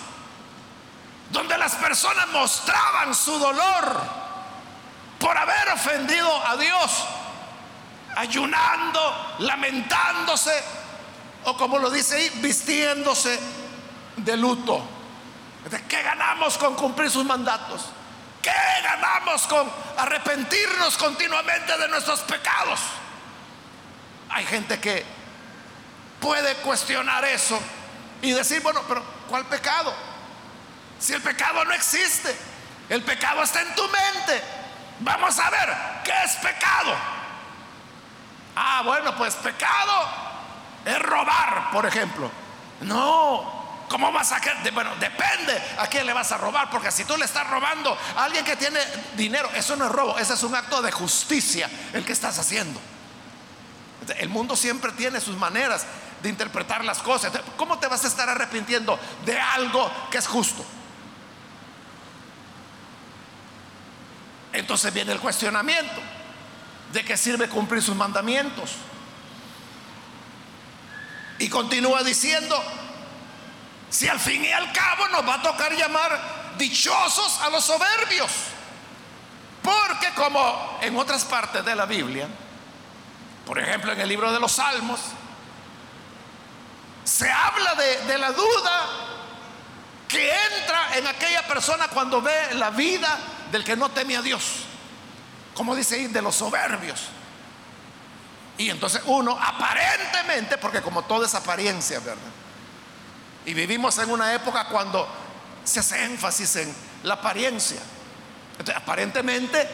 donde 1.31 1.57
las 1.57 1.75
personas 1.75 2.27
mostraban 2.27 3.15
su 3.15 3.39
dolor 3.39 4.01
por 5.17 5.37
haber 5.37 5.69
ofendido 5.69 6.45
a 6.45 6.57
Dios, 6.57 7.05
ayunando, 8.17 9.35
lamentándose, 9.39 10.63
o 11.45 11.55
como 11.55 11.79
lo 11.79 11.89
dice 11.89 12.17
ahí, 12.17 12.29
vistiéndose 12.35 13.39
de 14.17 14.35
luto. 14.35 14.85
¿Qué 15.87 16.03
ganamos 16.03 16.57
con 16.57 16.75
cumplir 16.75 17.09
sus 17.09 17.23
mandatos? 17.23 17.85
¿Qué 18.41 18.51
ganamos 18.83 19.47
con 19.47 19.71
arrepentirnos 19.97 20.97
continuamente 20.97 21.77
de 21.77 21.87
nuestros 21.87 22.19
pecados? 22.21 22.79
Hay 24.35 24.45
gente 24.45 24.77
que 24.81 25.05
puede 26.19 26.55
cuestionar 26.55 27.23
eso 27.23 27.57
y 28.21 28.31
decir, 28.31 28.61
bueno, 28.61 28.81
pero 28.85 29.01
¿cuál 29.29 29.45
pecado? 29.45 29.93
Si 30.99 31.13
el 31.13 31.21
pecado 31.21 31.63
no 31.63 31.71
existe, 31.71 32.35
el 32.89 33.01
pecado 33.03 33.43
está 33.43 33.61
en 33.61 33.73
tu 33.75 33.83
mente. 33.83 34.43
Vamos 34.99 35.39
a 35.39 35.49
ver, 35.49 35.73
¿qué 36.03 36.11
es 36.25 36.35
pecado? 36.35 36.93
Ah, 38.57 38.81
bueno, 38.83 39.15
pues 39.15 39.35
pecado 39.35 40.05
es 40.83 40.99
robar, 40.99 41.71
por 41.71 41.85
ejemplo. 41.85 42.29
No, 42.81 43.85
¿Cómo 43.87 44.11
vas 44.11 44.33
a? 44.33 44.41
Bueno, 44.73 44.91
depende 44.99 45.63
a 45.77 45.87
quién 45.87 46.05
le 46.05 46.11
vas 46.11 46.29
a 46.33 46.37
robar, 46.37 46.69
porque 46.69 46.91
si 46.91 47.05
tú 47.05 47.15
le 47.15 47.23
estás 47.23 47.47
robando 47.47 47.97
a 48.17 48.25
alguien 48.25 48.43
que 48.43 48.57
tiene 48.57 48.81
dinero, 49.15 49.49
eso 49.55 49.77
no 49.77 49.85
es 49.85 49.91
robo, 49.93 50.17
ese 50.17 50.33
es 50.33 50.43
un 50.43 50.53
acto 50.55 50.81
de 50.81 50.91
justicia 50.91 51.69
el 51.93 52.03
que 52.03 52.11
estás 52.11 52.37
haciendo. 52.37 52.81
El 54.17 54.29
mundo 54.29 54.55
siempre 54.55 54.91
tiene 54.91 55.19
sus 55.19 55.37
maneras 55.37 55.85
de 56.21 56.29
interpretar 56.29 56.83
las 56.83 56.99
cosas. 56.99 57.31
¿Cómo 57.57 57.79
te 57.79 57.87
vas 57.87 58.03
a 58.03 58.07
estar 58.07 58.29
arrepintiendo 58.29 58.99
de 59.25 59.39
algo 59.39 59.91
que 60.09 60.17
es 60.17 60.27
justo? 60.27 60.65
Entonces 64.53 64.93
viene 64.93 65.11
el 65.11 65.19
cuestionamiento 65.19 66.01
de 66.93 67.03
qué 67.03 67.17
sirve 67.17 67.49
cumplir 67.49 67.83
sus 67.83 67.95
mandamientos. 67.95 68.71
Y 71.37 71.49
continúa 71.49 72.03
diciendo, 72.03 72.63
si 73.89 74.07
al 74.07 74.19
fin 74.19 74.45
y 74.45 74.51
al 74.51 74.71
cabo 74.71 75.07
nos 75.09 75.27
va 75.27 75.35
a 75.35 75.41
tocar 75.41 75.73
llamar 75.73 76.55
dichosos 76.57 77.39
a 77.41 77.49
los 77.49 77.65
soberbios. 77.65 78.31
Porque 79.61 80.13
como 80.15 80.79
en 80.81 80.95
otras 80.97 81.25
partes 81.25 81.65
de 81.65 81.75
la 81.75 81.85
Biblia, 81.85 82.27
por 83.45 83.59
ejemplo 83.59 83.91
en 83.91 84.01
el 84.01 84.09
libro 84.09 84.31
de 84.31 84.39
los 84.39 84.53
Salmos, 84.53 84.99
se 87.03 87.31
habla 87.31 87.75
de, 88.07 88.17
la 88.17 88.31
duda 88.31 88.85
que 90.07 90.31
entra 90.31 90.97
en 90.97 91.05
aquella 91.07 91.45
persona 91.47 91.87
cuando 91.87 92.21
ve 92.21 92.53
la 92.53 92.71
vida 92.71 93.17
del 93.51 93.63
que 93.63 93.75
no 93.75 93.89
teme 93.89 94.17
a 94.17 94.21
Dios. 94.21 94.63
Como 95.53 95.75
dice 95.75 95.95
ahí, 95.95 96.07
de 96.07 96.21
los 96.21 96.35
soberbios. 96.35 97.01
Y 98.57 98.69
entonces 98.69 99.01
uno 99.05 99.37
aparentemente, 99.39 100.57
porque 100.57 100.81
como 100.81 101.03
todo 101.03 101.25
es 101.25 101.35
apariencia, 101.35 101.99
¿verdad? 101.99 102.17
Y 103.45 103.53
vivimos 103.53 103.97
en 103.99 104.09
una 104.09 104.33
época 104.33 104.67
cuando 104.67 105.07
se 105.63 105.79
hace 105.79 106.03
énfasis 106.03 106.55
en 106.55 106.75
la 107.03 107.15
apariencia. 107.15 107.79
aparentemente 108.75 109.69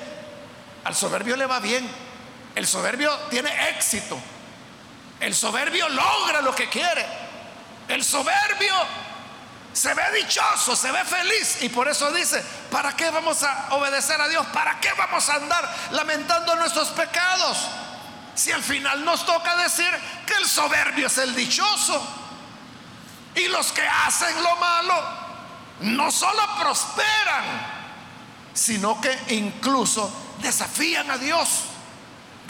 al 0.83 0.95
soberbio 0.95 1.37
le 1.37 1.45
va 1.45 1.59
bien. 1.59 2.10
El 2.55 2.67
soberbio 2.67 3.15
tiene 3.29 3.69
éxito. 3.69 4.19
El 5.19 5.35
soberbio 5.35 5.87
logra 5.89 6.41
lo 6.41 6.53
que 6.53 6.67
quiere. 6.69 7.05
El 7.87 8.03
soberbio 8.03 8.73
se 9.73 9.93
ve 9.93 10.03
dichoso, 10.21 10.75
se 10.75 10.91
ve 10.91 11.03
feliz. 11.05 11.61
Y 11.61 11.69
por 11.69 11.87
eso 11.87 12.11
dice, 12.11 12.43
¿para 12.69 12.95
qué 12.95 13.09
vamos 13.09 13.43
a 13.43 13.67
obedecer 13.71 14.19
a 14.19 14.27
Dios? 14.27 14.45
¿Para 14.47 14.79
qué 14.79 14.91
vamos 14.97 15.29
a 15.29 15.35
andar 15.35 15.75
lamentando 15.91 16.55
nuestros 16.55 16.89
pecados? 16.89 17.57
Si 18.35 18.51
al 18.51 18.63
final 18.63 19.03
nos 19.05 19.25
toca 19.25 19.55
decir 19.57 19.89
que 20.25 20.33
el 20.33 20.47
soberbio 20.47 21.07
es 21.07 21.17
el 21.17 21.35
dichoso. 21.35 22.17
Y 23.35 23.47
los 23.47 23.71
que 23.71 23.87
hacen 23.87 24.41
lo 24.43 24.55
malo 24.57 25.03
no 25.81 26.11
solo 26.11 26.41
prosperan, 26.59 27.43
sino 28.53 28.99
que 28.99 29.17
incluso 29.29 30.11
desafían 30.41 31.09
a 31.11 31.17
Dios. 31.17 31.65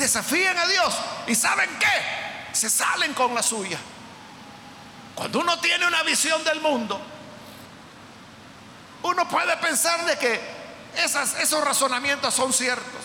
Desafían 0.02 0.58
a 0.58 0.66
Dios. 0.66 0.96
¿Y 1.28 1.36
saben 1.36 1.70
qué? 1.80 2.56
Se 2.56 2.70
salen 2.70 3.14
con 3.14 3.36
la 3.36 3.44
suya. 3.44 3.78
Cuando 5.14 5.40
uno 5.40 5.60
tiene 5.60 5.86
una 5.86 6.02
visión 6.04 6.44
del 6.44 6.60
mundo, 6.60 7.00
uno 9.04 9.28
puede 9.28 9.56
pensar 9.58 10.04
de 10.06 10.18
que 10.18 10.42
esos 10.96 11.64
razonamientos 11.64 12.34
son 12.34 12.52
ciertos. 12.52 13.02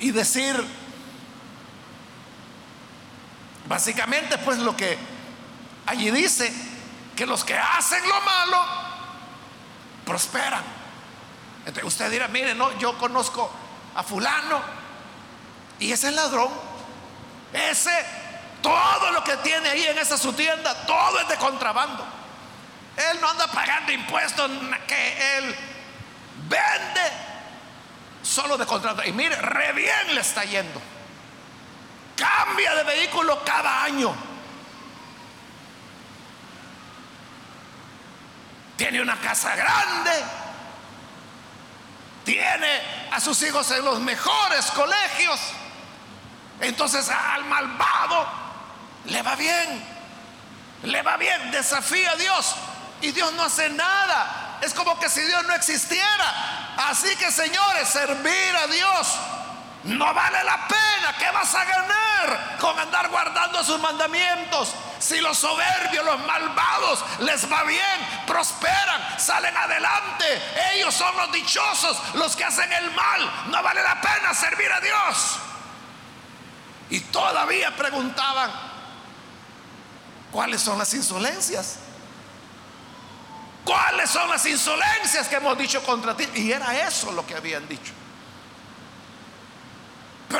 Y 0.00 0.10
decir, 0.10 0.64
Básicamente, 3.68 4.38
pues 4.38 4.58
lo 4.58 4.74
que 4.74 4.96
allí 5.84 6.10
dice, 6.10 6.50
que 7.14 7.26
los 7.26 7.44
que 7.44 7.56
hacen 7.56 8.02
lo 8.08 8.20
malo 8.22 8.58
prosperan. 10.06 10.64
Usted 11.82 12.10
dirá, 12.10 12.28
mire, 12.28 12.54
no, 12.54 12.76
yo 12.78 12.96
conozco 12.96 13.50
a 13.94 14.02
fulano 14.02 14.60
y 15.78 15.92
ese 15.92 16.10
ladrón, 16.10 16.50
ese, 17.52 18.04
todo 18.62 19.10
lo 19.12 19.22
que 19.24 19.36
tiene 19.38 19.68
ahí 19.68 19.84
en 19.84 19.98
esa 19.98 20.18
su 20.18 20.32
tienda, 20.32 20.74
todo 20.86 21.20
es 21.20 21.28
de 21.28 21.36
contrabando. 21.36 22.04
Él 22.96 23.20
no 23.20 23.28
anda 23.28 23.46
pagando 23.46 23.92
impuestos 23.92 24.50
que 24.86 25.38
él 25.38 25.56
vende 26.48 27.12
solo 28.22 28.58
de 28.58 28.66
contrabando. 28.66 29.08
Y 29.08 29.12
mire, 29.12 29.36
re 29.36 29.72
bien 29.72 30.14
le 30.14 30.20
está 30.20 30.44
yendo 30.44 30.80
cambia 32.18 32.74
de 32.74 32.82
vehículo 32.82 33.42
cada 33.44 33.84
año. 33.84 34.14
Tiene 38.76 39.00
una 39.00 39.16
casa 39.20 39.54
grande. 39.56 40.10
Tiene 42.28 42.82
a 43.10 43.18
sus 43.22 43.42
hijos 43.42 43.70
en 43.70 43.82
los 43.82 44.00
mejores 44.00 44.66
colegios. 44.72 45.40
Entonces 46.60 47.08
al 47.08 47.42
malvado 47.46 48.28
le 49.06 49.22
va 49.22 49.34
bien. 49.34 49.82
Le 50.82 51.00
va 51.00 51.16
bien, 51.16 51.50
desafía 51.50 52.10
a 52.10 52.16
Dios. 52.16 52.54
Y 53.00 53.12
Dios 53.12 53.32
no 53.32 53.44
hace 53.44 53.70
nada. 53.70 54.58
Es 54.60 54.74
como 54.74 55.00
que 55.00 55.08
si 55.08 55.22
Dios 55.22 55.42
no 55.46 55.54
existiera. 55.54 56.74
Así 56.76 57.16
que 57.16 57.32
señores, 57.32 57.88
servir 57.88 58.56
a 58.62 58.66
Dios 58.66 59.08
no 59.84 60.14
vale 60.14 60.44
la 60.44 60.66
pena. 60.66 61.16
¿Qué 61.18 61.30
vas 61.30 61.54
a 61.54 61.64
ganar 61.64 62.56
con 62.60 62.78
andar 62.78 63.08
guardando 63.08 63.62
sus 63.64 63.78
mandamientos? 63.80 64.74
Si 64.98 65.20
los 65.20 65.38
soberbios, 65.38 66.04
los 66.04 66.18
malvados 66.20 67.04
les 67.20 67.50
va 67.50 67.62
bien, 67.62 68.24
prosperan, 68.26 69.18
salen 69.18 69.56
adelante. 69.56 70.24
Ellos 70.74 70.94
son 70.94 71.16
los 71.16 71.32
dichosos, 71.32 71.96
los 72.14 72.34
que 72.34 72.44
hacen 72.44 72.72
el 72.72 72.90
mal. 72.90 73.48
No 73.50 73.62
vale 73.62 73.82
la 73.82 74.00
pena 74.00 74.34
servir 74.34 74.70
a 74.72 74.80
Dios. 74.80 75.36
Y 76.90 77.00
todavía 77.00 77.74
preguntaban, 77.76 78.50
¿cuáles 80.32 80.60
son 80.60 80.78
las 80.78 80.92
insolencias? 80.94 81.76
¿Cuáles 83.64 84.10
son 84.10 84.28
las 84.30 84.44
insolencias 84.46 85.28
que 85.28 85.36
hemos 85.36 85.56
dicho 85.58 85.82
contra 85.84 86.16
ti? 86.16 86.26
Y 86.34 86.50
era 86.50 86.74
eso 86.88 87.12
lo 87.12 87.26
que 87.26 87.36
habían 87.36 87.68
dicho. 87.68 87.92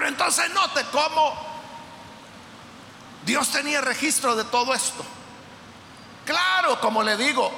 Entonces 0.09 0.51
note 0.51 0.85
cómo 0.91 1.35
Dios 3.25 3.51
tenía 3.51 3.81
registro 3.83 4.35
de 4.35 4.45
todo 4.45 4.75
esto. 4.75 5.05
Claro, 6.25 6.81
como 6.81 7.03
le 7.03 7.17
digo, 7.17 7.53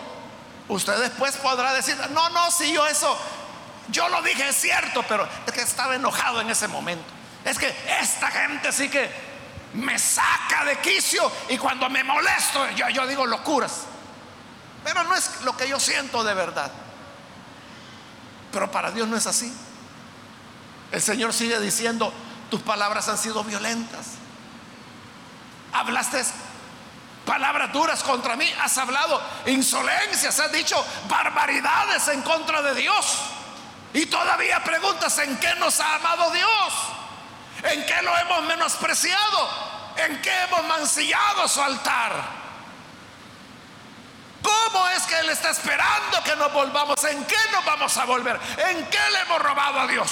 usted 0.69 1.01
después 1.01 1.37
podrá 1.37 1.73
decir, 1.73 1.97
no, 2.11 2.29
no, 2.31 2.51
si 2.51 2.73
yo 2.73 2.87
eso, 2.87 3.17
yo 3.89 4.09
lo 4.09 4.21
dije, 4.23 4.49
es 4.49 4.57
cierto, 4.57 5.05
pero 5.09 5.29
es 5.47 5.53
que 5.53 5.63
estaba 5.63 5.95
enojado 5.95 6.41
en 6.41 6.51
ese 6.51 6.67
momento. 6.67 7.09
Es 7.45 7.57
que 7.57 7.73
esta 8.01 8.31
gente 8.31 8.73
sí 8.73 8.89
que 8.89 9.11
me 9.75 9.97
saca 9.99 10.65
de 10.65 10.79
quicio 10.81 11.31
y 11.49 11.57
cuando 11.57 11.89
me 11.89 12.03
molesto 12.03 12.69
yo, 12.71 12.89
yo 12.89 13.07
digo 13.07 13.27
locuras. 13.27 13.83
Pero 14.83 15.05
no 15.05 15.15
es 15.15 15.43
lo 15.43 15.57
que 15.57 15.69
yo 15.69 15.79
siento 15.79 16.25
de 16.25 16.35
verdad. 16.35 16.71
Pero 18.53 18.71
para 18.71 18.91
Dios 18.91 19.07
no 19.07 19.17
es 19.17 19.27
así. 19.27 19.53
El 20.91 21.01
Señor 21.01 21.33
sigue 21.33 21.61
diciendo, 21.61 22.13
tus 22.51 22.61
palabras 22.63 23.09
han 23.09 23.17
sido 23.17 23.43
violentas. 23.45 24.07
Hablaste 25.73 26.25
palabras 27.25 27.73
duras 27.73 28.03
contra 28.03 28.35
mí, 28.35 28.53
has 28.61 28.77
hablado 28.77 29.23
insolencias, 29.47 30.39
has 30.41 30.51
dicho 30.51 30.85
barbaridades 31.09 32.09
en 32.09 32.23
contra 32.23 32.61
de 32.61 32.75
Dios. 32.75 33.19
Y 33.93 34.07
todavía 34.07 34.63
preguntas 34.63 35.17
en 35.19 35.37
qué 35.39 35.55
nos 35.57 35.81
ha 35.81 35.97
amado 35.97 36.31
Dios, 36.33 36.75
en 37.65 37.87
qué 37.87 38.03
lo 38.03 38.17
hemos 38.19 38.43
menospreciado, 38.45 39.49
en 39.97 40.21
qué 40.23 40.43
hemos 40.43 40.65
mancillado 40.65 41.49
su 41.49 41.63
altar. 41.63 42.41
¿Cómo 44.43 44.89
es 44.89 45.03
que 45.05 45.19
Él 45.19 45.31
está 45.31 45.51
esperando 45.51 46.23
que 46.25 46.35
nos 46.37 46.53
volvamos? 46.53 47.03
¿En 47.05 47.25
qué 47.25 47.37
nos 47.53 47.65
vamos 47.65 47.97
a 47.97 48.05
volver? 48.07 48.41
¿En 48.69 48.87
qué 48.87 49.11
le 49.13 49.21
hemos 49.21 49.41
robado 49.41 49.81
a 49.81 49.87
Dios? 49.87 50.11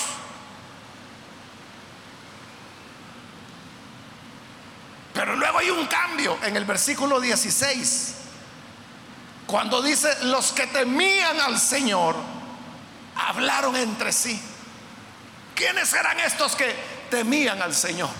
Pero 5.18 5.34
luego 5.34 5.58
hay 5.58 5.68
un 5.68 5.84
cambio 5.88 6.38
en 6.44 6.56
el 6.56 6.64
versículo 6.64 7.20
16. 7.20 8.14
Cuando 9.48 9.82
dice 9.82 10.08
los 10.26 10.52
que 10.52 10.68
temían 10.68 11.40
al 11.40 11.58
Señor, 11.58 12.14
hablaron 13.16 13.74
entre 13.74 14.12
sí. 14.12 14.40
¿Quiénes 15.56 15.92
eran 15.92 16.20
estos 16.20 16.54
que 16.54 16.72
temían 17.10 17.60
al 17.60 17.74
Señor? 17.74 18.10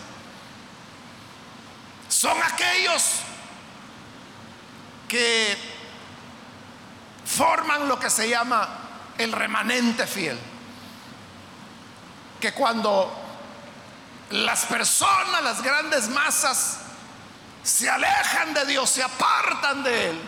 Son 2.08 2.36
aquellos 2.42 3.20
que 5.06 5.56
forman 7.24 7.86
lo 7.86 7.96
que 8.00 8.10
se 8.10 8.28
llama 8.28 8.68
el 9.18 9.30
remanente 9.30 10.04
fiel. 10.04 10.36
Que 12.40 12.52
cuando 12.54 13.27
las 14.30 14.66
personas, 14.66 15.42
las 15.42 15.62
grandes 15.62 16.08
masas, 16.08 16.78
se 17.62 17.88
alejan 17.88 18.54
de 18.54 18.64
Dios, 18.66 18.90
se 18.90 19.02
apartan 19.02 19.82
de 19.82 20.10
Él, 20.10 20.20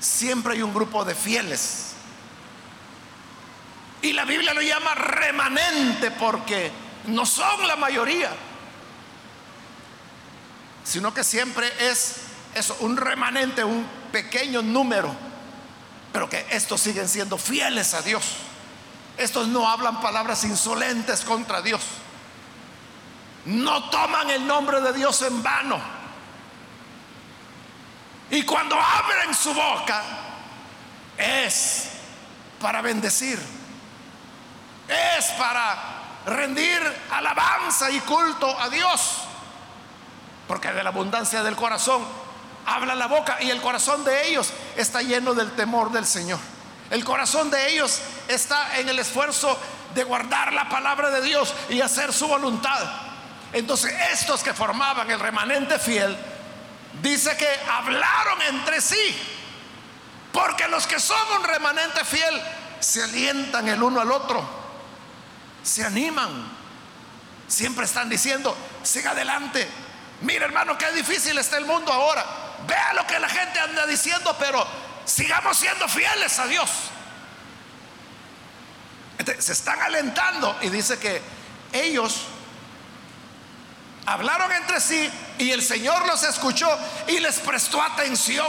siempre 0.00 0.54
hay 0.54 0.62
un 0.62 0.74
grupo 0.74 1.04
de 1.04 1.14
fieles. 1.14 1.92
Y 4.02 4.12
la 4.12 4.24
Biblia 4.24 4.54
lo 4.54 4.60
llama 4.60 4.94
remanente 4.94 6.10
porque 6.10 6.70
no 7.06 7.24
son 7.26 7.66
la 7.66 7.76
mayoría, 7.76 8.30
sino 10.84 11.12
que 11.12 11.24
siempre 11.24 11.72
es 11.80 12.16
eso, 12.54 12.76
un 12.80 12.96
remanente, 12.96 13.64
un 13.64 13.86
pequeño 14.12 14.62
número, 14.62 15.14
pero 16.12 16.28
que 16.28 16.46
estos 16.50 16.80
siguen 16.80 17.08
siendo 17.08 17.36
fieles 17.36 17.94
a 17.94 18.02
Dios. 18.02 18.24
Estos 19.16 19.48
no 19.48 19.68
hablan 19.68 20.00
palabras 20.00 20.44
insolentes 20.44 21.22
contra 21.22 21.62
Dios. 21.62 21.82
No 23.46 23.90
toman 23.90 24.28
el 24.30 24.46
nombre 24.46 24.80
de 24.80 24.92
Dios 24.92 25.22
en 25.22 25.42
vano. 25.42 25.80
Y 28.30 28.42
cuando 28.42 28.76
abren 28.76 29.32
su 29.34 29.54
boca 29.54 30.02
es 31.16 31.88
para 32.60 32.82
bendecir. 32.82 33.40
Es 34.88 35.26
para 35.38 35.76
rendir 36.26 36.80
alabanza 37.12 37.90
y 37.90 38.00
culto 38.00 38.60
a 38.60 38.68
Dios. 38.68 39.18
Porque 40.48 40.72
de 40.72 40.82
la 40.82 40.90
abundancia 40.90 41.42
del 41.44 41.54
corazón 41.54 42.04
habla 42.66 42.96
la 42.96 43.06
boca 43.06 43.38
y 43.40 43.50
el 43.50 43.60
corazón 43.60 44.04
de 44.04 44.28
ellos 44.28 44.52
está 44.76 45.02
lleno 45.02 45.34
del 45.34 45.52
temor 45.52 45.92
del 45.92 46.04
Señor. 46.04 46.40
El 46.90 47.04
corazón 47.04 47.50
de 47.50 47.72
ellos 47.72 48.00
está 48.26 48.78
en 48.78 48.88
el 48.88 48.98
esfuerzo 48.98 49.56
de 49.94 50.02
guardar 50.02 50.52
la 50.52 50.68
palabra 50.68 51.10
de 51.10 51.22
Dios 51.22 51.54
y 51.68 51.80
hacer 51.80 52.12
su 52.12 52.26
voluntad. 52.26 53.05
Entonces 53.52 53.92
estos 54.12 54.42
que 54.42 54.52
formaban 54.52 55.10
el 55.10 55.20
remanente 55.20 55.78
fiel, 55.78 56.16
dice 57.00 57.36
que 57.36 57.48
hablaron 57.70 58.42
entre 58.42 58.80
sí, 58.80 59.16
porque 60.32 60.68
los 60.68 60.86
que 60.86 61.00
son 61.00 61.18
un 61.38 61.44
remanente 61.44 62.04
fiel 62.04 62.40
se 62.80 63.02
alientan 63.02 63.68
el 63.68 63.82
uno 63.82 64.00
al 64.00 64.10
otro, 64.10 64.46
se 65.62 65.84
animan, 65.84 66.50
siempre 67.48 67.84
están 67.84 68.08
diciendo, 68.08 68.56
siga 68.82 69.12
adelante, 69.12 69.66
mira 70.22 70.44
hermano, 70.44 70.76
qué 70.76 70.90
difícil 70.92 71.38
está 71.38 71.58
el 71.58 71.64
mundo 71.64 71.92
ahora, 71.92 72.24
vea 72.66 72.94
lo 72.94 73.06
que 73.06 73.18
la 73.18 73.28
gente 73.28 73.58
anda 73.58 73.86
diciendo, 73.86 74.36
pero 74.38 74.66
sigamos 75.04 75.56
siendo 75.56 75.88
fieles 75.88 76.38
a 76.38 76.46
Dios. 76.46 76.70
se 79.38 79.52
están 79.52 79.80
alentando 79.80 80.56
y 80.62 80.68
dice 80.68 80.98
que 80.98 81.22
ellos 81.72 82.26
hablaron 84.06 84.52
entre 84.52 84.80
sí 84.80 85.10
y 85.38 85.50
el 85.50 85.62
Señor 85.62 86.06
los 86.06 86.22
escuchó 86.22 86.68
y 87.08 87.18
les 87.18 87.38
prestó 87.40 87.82
atención. 87.82 88.46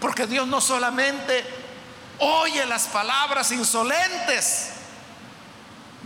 Porque 0.00 0.26
Dios 0.26 0.46
no 0.46 0.60
solamente 0.60 1.44
oye 2.18 2.64
las 2.66 2.86
palabras 2.86 3.50
insolentes 3.50 4.70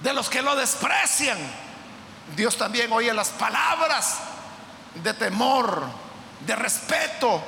de 0.03 0.14
los 0.14 0.31
que 0.31 0.42
lo 0.42 0.57
desprecian, 0.57 1.38
Dios 2.35 2.57
también 2.57 2.90
oye 2.92 3.12
las 3.12 3.29
palabras 3.29 4.16
de 4.94 5.12
temor, 5.14 5.83
de 6.46 6.57
respeto 6.57 7.42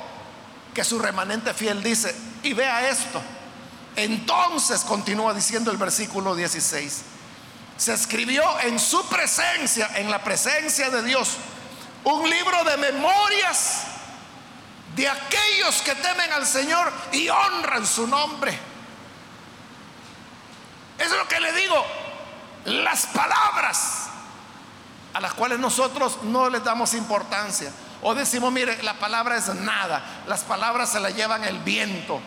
que 0.73 0.83
su 0.83 0.99
remanente 0.99 1.53
fiel 1.53 1.81
dice. 1.81 2.15
Y 2.43 2.53
vea 2.53 2.89
esto. 2.89 3.21
Entonces 3.95 4.81
continúa 4.81 5.33
diciendo 5.33 5.71
el 5.71 5.77
versículo 5.77 6.35
16 6.35 7.12
se 7.83 7.93
escribió 7.93 8.43
en 8.61 8.79
su 8.79 9.05
presencia, 9.07 9.91
en 9.95 10.09
la 10.09 10.23
presencia 10.23 10.89
de 10.89 11.03
Dios, 11.03 11.35
un 12.05 12.29
libro 12.29 12.63
de 12.63 12.77
memorias 12.77 13.83
de 14.95 15.09
aquellos 15.09 15.81
que 15.81 15.93
temen 15.95 16.31
al 16.31 16.47
Señor 16.47 16.93
y 17.11 17.27
honran 17.27 17.85
su 17.85 18.07
nombre. 18.07 18.57
Eso 20.97 21.11
es 21.11 21.17
lo 21.17 21.27
que 21.27 21.41
le 21.41 21.51
digo, 21.51 21.85
las 22.63 23.05
palabras 23.07 24.07
a 25.13 25.19
las 25.19 25.33
cuales 25.33 25.59
nosotros 25.59 26.23
no 26.23 26.49
les 26.49 26.63
damos 26.63 26.93
importancia. 26.93 27.69
O 28.01 28.15
decimos, 28.15 28.53
mire, 28.53 28.81
la 28.81 28.93
palabra 28.93 29.35
es 29.35 29.53
nada, 29.55 30.23
las 30.27 30.43
palabras 30.43 30.89
se 30.89 31.01
la 31.01 31.09
llevan 31.09 31.43
el 31.43 31.59
viento. 31.59 32.21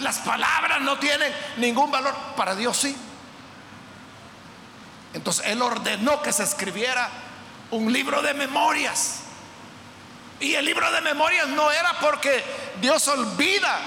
Las 0.00 0.18
palabras 0.18 0.80
no 0.80 0.98
tienen 0.98 1.32
ningún 1.58 1.92
valor, 1.92 2.16
para 2.36 2.56
Dios 2.56 2.76
sí. 2.76 2.96
Entonces 5.14 5.46
él 5.46 5.62
ordenó 5.62 6.20
que 6.20 6.32
se 6.32 6.42
escribiera 6.42 7.08
un 7.70 7.92
libro 7.92 8.20
de 8.20 8.34
memorias. 8.34 9.20
Y 10.40 10.54
el 10.54 10.64
libro 10.64 10.90
de 10.90 11.00
memorias 11.00 11.48
no 11.48 11.70
era 11.70 11.98
porque 12.00 12.44
Dios 12.80 13.06
olvida. 13.08 13.78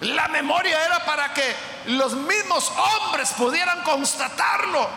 La 0.00 0.28
memoria 0.28 0.84
era 0.84 1.04
para 1.04 1.32
que 1.32 1.54
los 1.86 2.14
mismos 2.14 2.70
hombres 2.70 3.30
pudieran 3.32 3.82
constatarlo. 3.82 4.88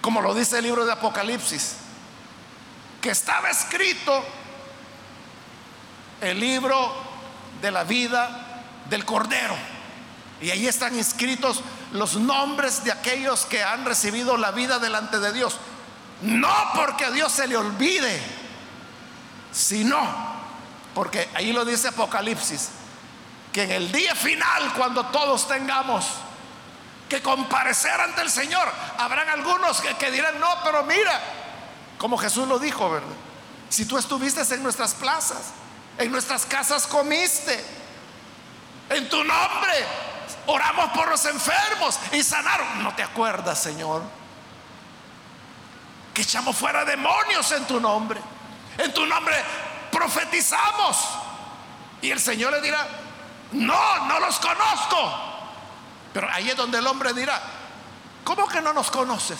Como 0.00 0.20
lo 0.20 0.34
dice 0.34 0.58
el 0.58 0.64
libro 0.64 0.84
de 0.84 0.92
Apocalipsis. 0.92 1.76
Que 3.00 3.10
estaba 3.10 3.48
escrito 3.50 4.24
el 6.20 6.40
libro 6.40 6.92
de 7.60 7.70
la 7.70 7.84
vida 7.84 8.64
del 8.88 9.04
Cordero. 9.04 9.56
Y 10.40 10.50
ahí 10.50 10.66
están 10.66 10.96
inscritos 10.96 11.62
los 11.92 12.16
nombres 12.16 12.84
de 12.84 12.92
aquellos 12.92 13.46
que 13.46 13.62
han 13.62 13.84
recibido 13.84 14.36
la 14.36 14.50
vida 14.50 14.78
delante 14.78 15.18
de 15.18 15.32
Dios. 15.32 15.56
No 16.22 16.52
porque 16.74 17.04
a 17.04 17.10
Dios 17.10 17.32
se 17.32 17.46
le 17.46 17.56
olvide, 17.56 18.20
sino 19.52 20.00
porque 20.94 21.28
ahí 21.34 21.52
lo 21.52 21.64
dice 21.64 21.88
Apocalipsis, 21.88 22.70
que 23.52 23.64
en 23.64 23.72
el 23.72 23.92
día 23.92 24.14
final, 24.14 24.72
cuando 24.74 25.06
todos 25.06 25.46
tengamos 25.46 26.06
que 27.08 27.22
comparecer 27.22 28.00
ante 28.00 28.22
el 28.22 28.30
Señor, 28.30 28.66
habrán 28.98 29.28
algunos 29.28 29.80
que, 29.80 30.10
dirán, 30.10 30.40
no, 30.40 30.48
pero 30.64 30.84
mira, 30.84 31.20
como 31.98 32.16
Jesús 32.16 32.48
lo 32.48 32.58
dijo, 32.58 32.90
¿verdad? 32.90 33.08
Si 33.68 33.84
tú 33.84 33.98
estuviste 33.98 34.42
en 34.54 34.62
nuestras 34.62 34.94
plazas, 34.94 35.52
en 35.98 36.10
nuestras 36.10 36.46
casas 36.46 36.86
comiste, 36.86 37.62
en 38.88 39.08
tu 39.08 39.22
nombre 39.22 39.86
Oramos 40.46 40.90
por 40.90 41.08
los 41.08 41.24
enfermos 41.24 41.98
y 42.12 42.22
sanaron. 42.22 42.82
¿No 42.82 42.94
te 42.94 43.02
acuerdas, 43.02 43.60
Señor? 43.60 44.02
Que 46.14 46.22
echamos 46.22 46.56
fuera 46.56 46.84
demonios 46.84 47.50
en 47.52 47.64
tu 47.66 47.80
nombre. 47.80 48.20
En 48.78 48.94
tu 48.94 49.04
nombre 49.06 49.34
profetizamos. 49.90 51.08
Y 52.00 52.10
el 52.10 52.20
Señor 52.20 52.52
le 52.52 52.60
dirá, 52.60 52.86
no, 53.52 54.06
no 54.06 54.20
los 54.20 54.38
conozco. 54.38 55.12
Pero 56.12 56.28
ahí 56.30 56.50
es 56.50 56.56
donde 56.56 56.78
el 56.78 56.86
hombre 56.86 57.12
dirá, 57.12 57.40
¿cómo 58.24 58.46
que 58.46 58.60
no 58.60 58.72
nos 58.72 58.90
conoces? 58.90 59.38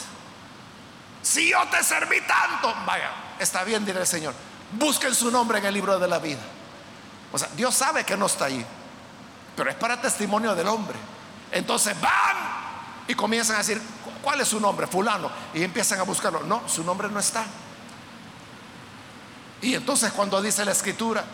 Si 1.23 1.51
yo 1.51 1.65
te 1.69 1.83
serví 1.83 2.21
tanto, 2.23 2.75
vaya, 2.85 3.11
está 3.39 3.65
bien, 3.65 3.85
dirá 3.85 4.01
el 4.01 4.07
Señor. 4.07 4.35
Busquen 4.73 5.15
su 5.15 5.31
nombre 5.31 5.59
en 5.59 5.67
el 5.67 5.75
libro 5.75 5.99
de 5.99 6.09
la 6.09 6.19
vida. 6.19 6.41
O 7.33 7.39
sea, 7.39 7.49
Dios 7.55 7.75
sabe 7.75 8.05
que 8.05 8.17
no 8.17 8.27
está 8.27 8.47
ahí 8.47 8.65
pero 9.57 9.71
es 9.71 9.77
para 9.77 10.01
testimonio 10.01 10.55
del 10.55 10.69
hombre. 10.69 10.97
Entonces 11.51 11.99
van 12.01 12.37
y 13.09 13.15
comienzan 13.15 13.57
a 13.57 13.59
decir, 13.61 13.81
¿cuál 14.23 14.41
es 14.41 14.49
su 14.49 14.61
nombre? 14.61 14.87
Fulano. 14.87 15.31
Y 15.55 15.63
empiezan 15.63 15.99
a 15.99 16.03
buscarlo. 16.03 16.41
No, 16.41 16.63
su 16.69 16.85
nombre 16.85 17.09
no 17.09 17.19
está. 17.19 17.45
Y 19.63 19.75
entonces 19.75 20.13
cuando 20.13 20.43
dice 20.43 20.65
la 20.65 20.73
escritura 20.73 21.25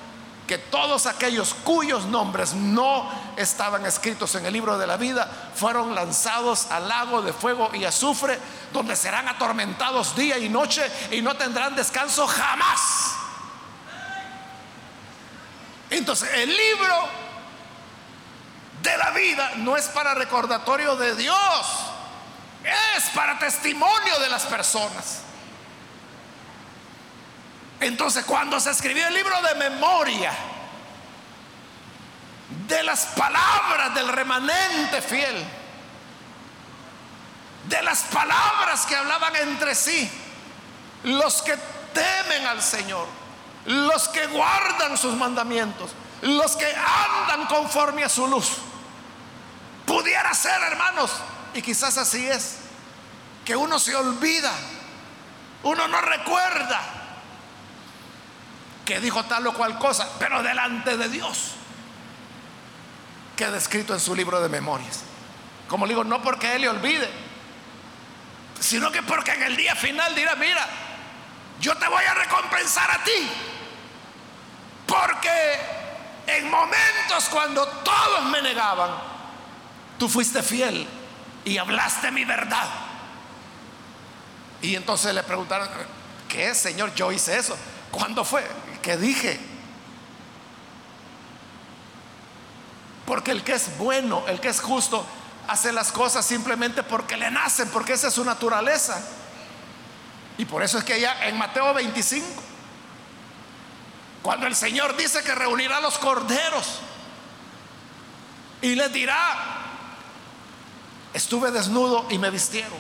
que 0.47 0.59
todos 0.59 1.07
aquellos 1.07 1.55
cuyos 1.55 2.05
nombres 2.07 2.55
no 2.55 3.09
estaban 3.37 3.87
escritos 3.87 4.35
en 4.35 4.45
el 4.45 4.53
libro 4.53 4.77
de 4.77 4.87
la 4.87 4.97
vida 4.97 5.31
fueron 5.55 5.95
lanzados 5.95 6.67
al 6.71 6.89
lago 6.89 7.23
de 7.23 7.33
fuego 7.33 7.71
y 7.73 7.85
azufre, 7.85 8.39
donde 8.73 8.97
serán 8.97 9.29
atormentados 9.29 10.15
día 10.17 10.39
y 10.39 10.49
noche 10.49 10.83
y 11.11 11.23
no 11.23 11.37
tendrán 11.37 11.75
descanso 11.75 12.27
jamás. 12.27 13.15
Entonces 15.91 16.29
el 16.35 16.49
libro 16.49 17.22
de 18.83 18.97
la 18.97 19.11
vida 19.11 19.53
no 19.57 19.77
es 19.77 19.87
para 19.89 20.15
recordatorio 20.15 20.97
de 20.97 21.15
Dios, 21.15 21.67
es 22.97 23.05
para 23.11 23.39
testimonio 23.39 24.19
de 24.19 24.29
las 24.29 24.45
personas. 24.45 25.21
Entonces, 27.81 28.25
cuando 28.25 28.59
se 28.61 28.71
escribió 28.71 29.07
el 29.07 29.15
libro 29.15 29.41
de 29.43 29.55
memoria 29.55 30.33
de 32.69 32.83
las 32.83 33.07
palabras 33.07 33.95
del 33.95 34.09
remanente 34.09 35.01
fiel, 35.01 35.45
de 37.69 37.83
las 37.83 38.03
palabras 38.03 38.85
que 38.87 38.97
hablaban 38.97 39.35
entre 39.37 39.75
sí, 39.75 40.11
los 41.05 41.43
que 41.43 41.57
temen 41.93 42.47
al 42.47 42.63
Señor, 42.63 43.07
los 43.67 44.09
que 44.09 44.27
guardan 44.27 44.97
sus 44.99 45.15
mandamientos, 45.15 45.91
los 46.23 46.57
que 46.57 46.67
andan 46.67 47.47
conforme 47.47 48.05
a 48.05 48.09
su 48.09 48.27
luz. 48.27 48.51
Pudiera 50.03 50.35
ser, 50.35 50.61
hermanos, 50.63 51.13
y 51.55 51.63
quizás 51.63 51.97
así 51.97 52.27
es, 52.27 52.57
que 53.45 53.55
uno 53.55 53.79
se 53.79 53.95
olvida, 53.95 54.53
uno 55.63 55.87
no 55.87 56.01
recuerda 56.01 56.81
que 58.85 58.99
dijo 58.99 59.23
tal 59.27 59.47
o 59.47 59.55
cual 59.55 59.79
cosa, 59.79 60.09
pero 60.19 60.43
delante 60.43 60.97
de 60.97 61.09
Dios 61.09 61.53
queda 63.37 63.57
escrito 63.57 63.95
en 63.95 64.01
su 64.01 64.17
libro 64.17 64.41
de 64.41 64.49
memorias. 64.49 65.03
Como 65.69 65.87
digo, 65.87 66.03
no 66.03 66.21
porque 66.21 66.57
Él 66.57 66.63
le 66.63 66.69
olvide, 66.69 67.09
sino 68.59 68.91
que 68.91 69.05
porque 69.05 69.35
en 69.35 69.45
el 69.45 69.55
día 69.55 69.77
final 69.77 70.17
dirá, 70.17 70.35
mira, 70.35 70.67
yo 71.61 71.77
te 71.77 71.87
voy 71.87 72.05
a 72.05 72.15
recompensar 72.15 72.91
a 72.91 73.05
ti, 73.05 73.31
porque 74.85 75.61
en 76.27 76.51
momentos 76.51 77.29
cuando 77.31 77.65
todos 77.69 78.25
me 78.25 78.43
negaban, 78.43 79.12
tú 80.03 80.09
fuiste 80.09 80.43
fiel 80.43 80.85
y 81.45 81.59
hablaste 81.59 82.11
mi 82.11 82.25
verdad. 82.25 82.69
Y 84.61 84.75
entonces 84.75 85.15
le 85.15 85.23
preguntaron, 85.23 85.69
¿qué 86.29 86.57
Señor? 86.57 86.93
Yo 86.97 87.13
hice 87.13 87.39
eso. 87.39 87.57
¿Cuándo 87.93 88.25
fue? 88.25 88.45
¿Qué 88.83 88.97
dije? 88.97 89.39
Porque 93.07 93.31
el 93.31 93.45
que 93.45 93.53
es 93.53 93.79
bueno, 93.79 94.25
el 94.27 94.41
que 94.41 94.49
es 94.49 94.61
justo, 94.61 95.07
hace 95.47 95.71
las 95.71 95.93
cosas 95.93 96.27
simplemente 96.27 96.83
porque 96.83 97.17
le 97.17 97.31
nacen, 97.31 97.69
porque 97.69 97.93
esa 97.93 98.09
es 98.09 98.15
su 98.15 98.25
naturaleza. 98.25 99.01
Y 100.37 100.47
por 100.47 100.65
eso 100.65 100.79
es 100.79 100.85
que 100.85 101.01
ya 101.01 101.29
en 101.29 101.39
Mateo 101.39 101.73
25, 101.75 102.27
cuando 104.21 104.49
el 104.49 104.57
Señor 104.57 104.97
dice 104.97 105.23
que 105.23 105.33
reunirá 105.33 105.77
a 105.77 105.81
los 105.81 105.97
corderos 105.97 106.81
y 108.63 108.75
les 108.75 108.93
dirá, 108.93 109.62
estuve 111.15 111.51
desnudo 111.51 112.07
y 112.11 112.19
me 112.19 112.31
vistieron, 112.31 112.79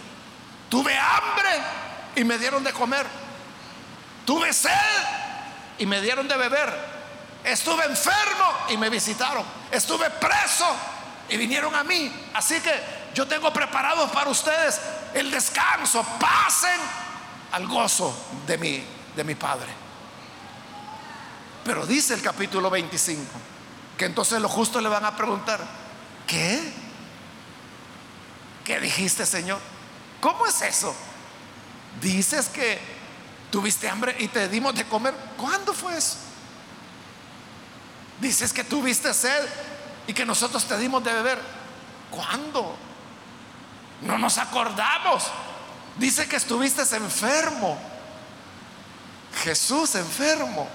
tuve 0.68 0.96
hambre 0.96 1.50
y 2.16 2.24
me 2.24 2.38
dieron 2.38 2.64
de 2.64 2.72
comer, 2.72 3.06
tuve 4.24 4.52
sed 4.52 4.70
y 5.78 5.86
me 5.86 6.00
dieron 6.00 6.28
de 6.28 6.36
beber, 6.36 6.72
estuve 7.44 7.84
enfermo 7.84 8.52
y 8.68 8.76
me 8.76 8.88
visitaron, 8.90 9.44
estuve 9.70 10.10
preso 10.10 10.66
y 11.28 11.36
vinieron 11.36 11.74
a 11.74 11.82
mí. 11.82 12.12
Así 12.34 12.60
que 12.60 12.72
yo 13.14 13.26
tengo 13.26 13.52
preparado 13.52 14.10
para 14.12 14.30
ustedes 14.30 14.80
el 15.14 15.30
descanso. 15.30 16.04
Pasen 16.18 16.80
al 17.52 17.66
gozo 17.66 18.14
de 18.46 18.58
mi, 18.58 18.84
de 19.16 19.24
mi 19.24 19.34
Padre. 19.34 19.72
Pero 21.64 21.86
dice 21.86 22.14
el 22.14 22.22
capítulo 22.22 22.70
25 22.70 23.22
que 23.96 24.06
entonces 24.06 24.40
los 24.40 24.50
justos 24.50 24.82
le 24.82 24.88
van 24.88 25.04
a 25.04 25.16
preguntar, 25.16 25.60
¿qué? 26.26 26.72
¿Qué 28.64 28.80
dijiste, 28.80 29.26
Señor? 29.26 29.60
¿Cómo 30.20 30.46
es 30.46 30.62
eso? 30.62 30.94
Dices 32.00 32.48
que 32.48 32.78
tuviste 33.50 33.88
hambre 33.88 34.16
y 34.18 34.28
te 34.28 34.48
dimos 34.48 34.74
de 34.74 34.84
comer. 34.84 35.14
¿Cuándo 35.36 35.74
fue 35.74 35.96
eso? 35.96 36.16
Dices 38.20 38.52
que 38.52 38.64
tuviste 38.64 39.12
sed 39.12 39.48
y 40.06 40.14
que 40.14 40.24
nosotros 40.24 40.64
te 40.64 40.78
dimos 40.78 41.02
de 41.02 41.12
beber. 41.12 41.38
¿Cuándo? 42.10 42.76
No 44.02 44.18
nos 44.18 44.38
acordamos. 44.38 45.30
Dice 45.96 46.28
que 46.28 46.36
estuviste 46.36 46.82
enfermo. 46.96 47.78
Jesús 49.42 49.94
enfermo. 49.96 50.68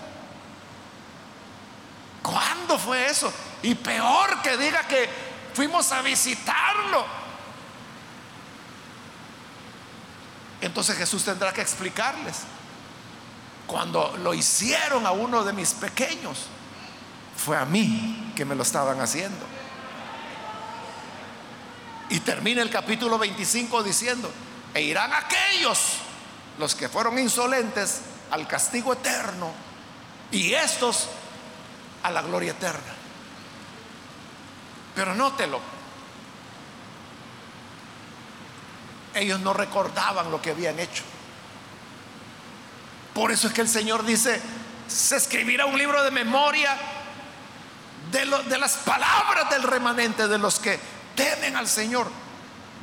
¿Cuándo 2.22 2.78
fue 2.78 3.08
eso? 3.08 3.32
Y 3.64 3.76
peor 3.76 4.42
que 4.42 4.58
diga 4.58 4.86
que 4.88 5.10
fuimos 5.54 5.92
a 5.92 6.02
visitarlo. 6.02 7.06
Entonces 10.62 10.98
Jesús 10.98 11.24
tendrá 11.24 11.54
que 11.54 11.62
explicarles. 11.62 12.38
Cuando 13.66 14.16
lo 14.18 14.34
hicieron 14.34 15.06
a 15.06 15.12
uno 15.12 15.44
de 15.44 15.54
mis 15.54 15.74
pequeños, 15.74 16.46
fue 17.36 17.58
a 17.58 17.66
mí 17.66 18.34
que 18.36 18.46
me 18.46 18.56
lo 18.56 18.64
estaban 18.64 19.00
haciendo. 19.02 19.46
Y 22.10 22.20
termina 22.22 22.62
el 22.62 22.70
capítulo 22.70 23.18
25 23.18 23.84
diciendo, 23.84 24.32
e 24.74 24.82
irán 24.82 25.12
aquellos, 25.14 25.98
los 26.58 26.74
que 26.74 26.88
fueron 26.88 27.20
insolentes, 27.20 28.02
al 28.32 28.48
castigo 28.48 28.94
eterno, 28.94 29.52
y 30.32 30.54
estos 30.54 31.08
a 32.04 32.12
la 32.12 32.22
gloria 32.22 32.52
eterna. 32.52 32.94
Pero 34.96 35.14
nótelo, 35.14 35.60
ellos 39.18 39.40
no 39.40 39.54
recordaban 39.54 40.32
lo 40.32 40.42
que 40.42 40.52
habían 40.52 40.80
hecho. 40.80 41.04
Por 43.14 43.32
eso 43.32 43.48
es 43.48 43.54
que 43.54 43.62
el 43.62 43.70
Señor 43.70 44.06
dice, 44.06 44.40
se 44.88 45.16
escribirá 45.16 45.66
un 45.66 45.78
libro 45.78 46.04
de 46.04 46.12
memoria 46.12 46.78
de, 48.12 48.26
de 48.44 48.58
las 48.58 48.78
palabras 48.78 49.50
del 49.50 49.64
remanente, 49.64 50.28
de 50.28 50.38
los 50.38 50.60
que 50.60 50.80
temen 51.16 51.56
al 51.56 51.68
Señor, 51.68 52.10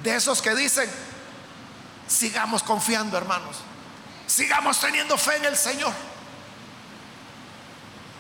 de 0.03 0.17
esos 0.17 0.43
que 0.43 0.55
dicen, 0.55 0.91
sigamos 2.07 2.63
confiando, 2.63 3.17
hermanos, 3.17 3.59
sigamos 4.27 4.81
teniendo 4.81 5.17
fe 5.17 5.37
en 5.37 5.45
el 5.47 5.57
Señor. 5.57 5.93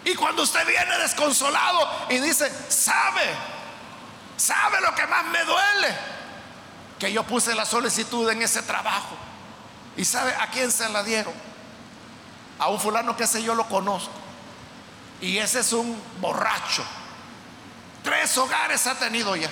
Y 0.05 0.15
cuando 0.15 0.43
usted 0.43 0.67
viene 0.67 0.99
desconsolado 0.99 2.07
y 2.11 2.19
dice, 2.19 2.53
sabe, 2.69 3.25
sabe 4.37 4.81
lo 4.83 4.95
que 4.95 5.07
más 5.07 5.25
me 5.27 5.43
duele, 5.45 6.14
que 6.99 7.13
yo 7.13 7.25
puse 7.25 7.55
la 7.55 7.65
solicitud 7.65 8.29
en 8.31 8.43
ese 8.43 8.63
trabajo. 8.63 9.17
Y 9.97 10.05
sabe 10.05 10.35
a 10.35 10.49
quién 10.49 10.71
se 10.71 10.89
la 10.89 11.03
dieron. 11.03 11.35
A 12.59 12.69
un 12.69 12.81
fulano 12.81 13.17
que 13.17 13.25
ese 13.25 13.43
yo 13.43 13.55
lo 13.55 13.67
conozco. 13.69 14.13
Y 15.21 15.39
ese 15.39 15.61
es 15.61 15.73
un 15.73 16.01
borracho. 16.21 16.85
Tres 18.03 18.37
hogares 18.39 18.87
ha 18.87 18.95
tenido 18.99 19.35
ya. 19.37 19.51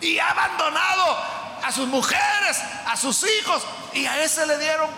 Y 0.00 0.18
ha 0.18 0.30
abandonado 0.30 1.18
a 1.64 1.72
sus 1.72 1.88
mujeres, 1.88 2.60
a 2.86 2.96
sus 2.96 3.24
hijos. 3.24 3.62
Y 3.92 4.06
a 4.06 4.22
ese 4.22 4.46
le 4.46 4.58
dieron 4.58 4.90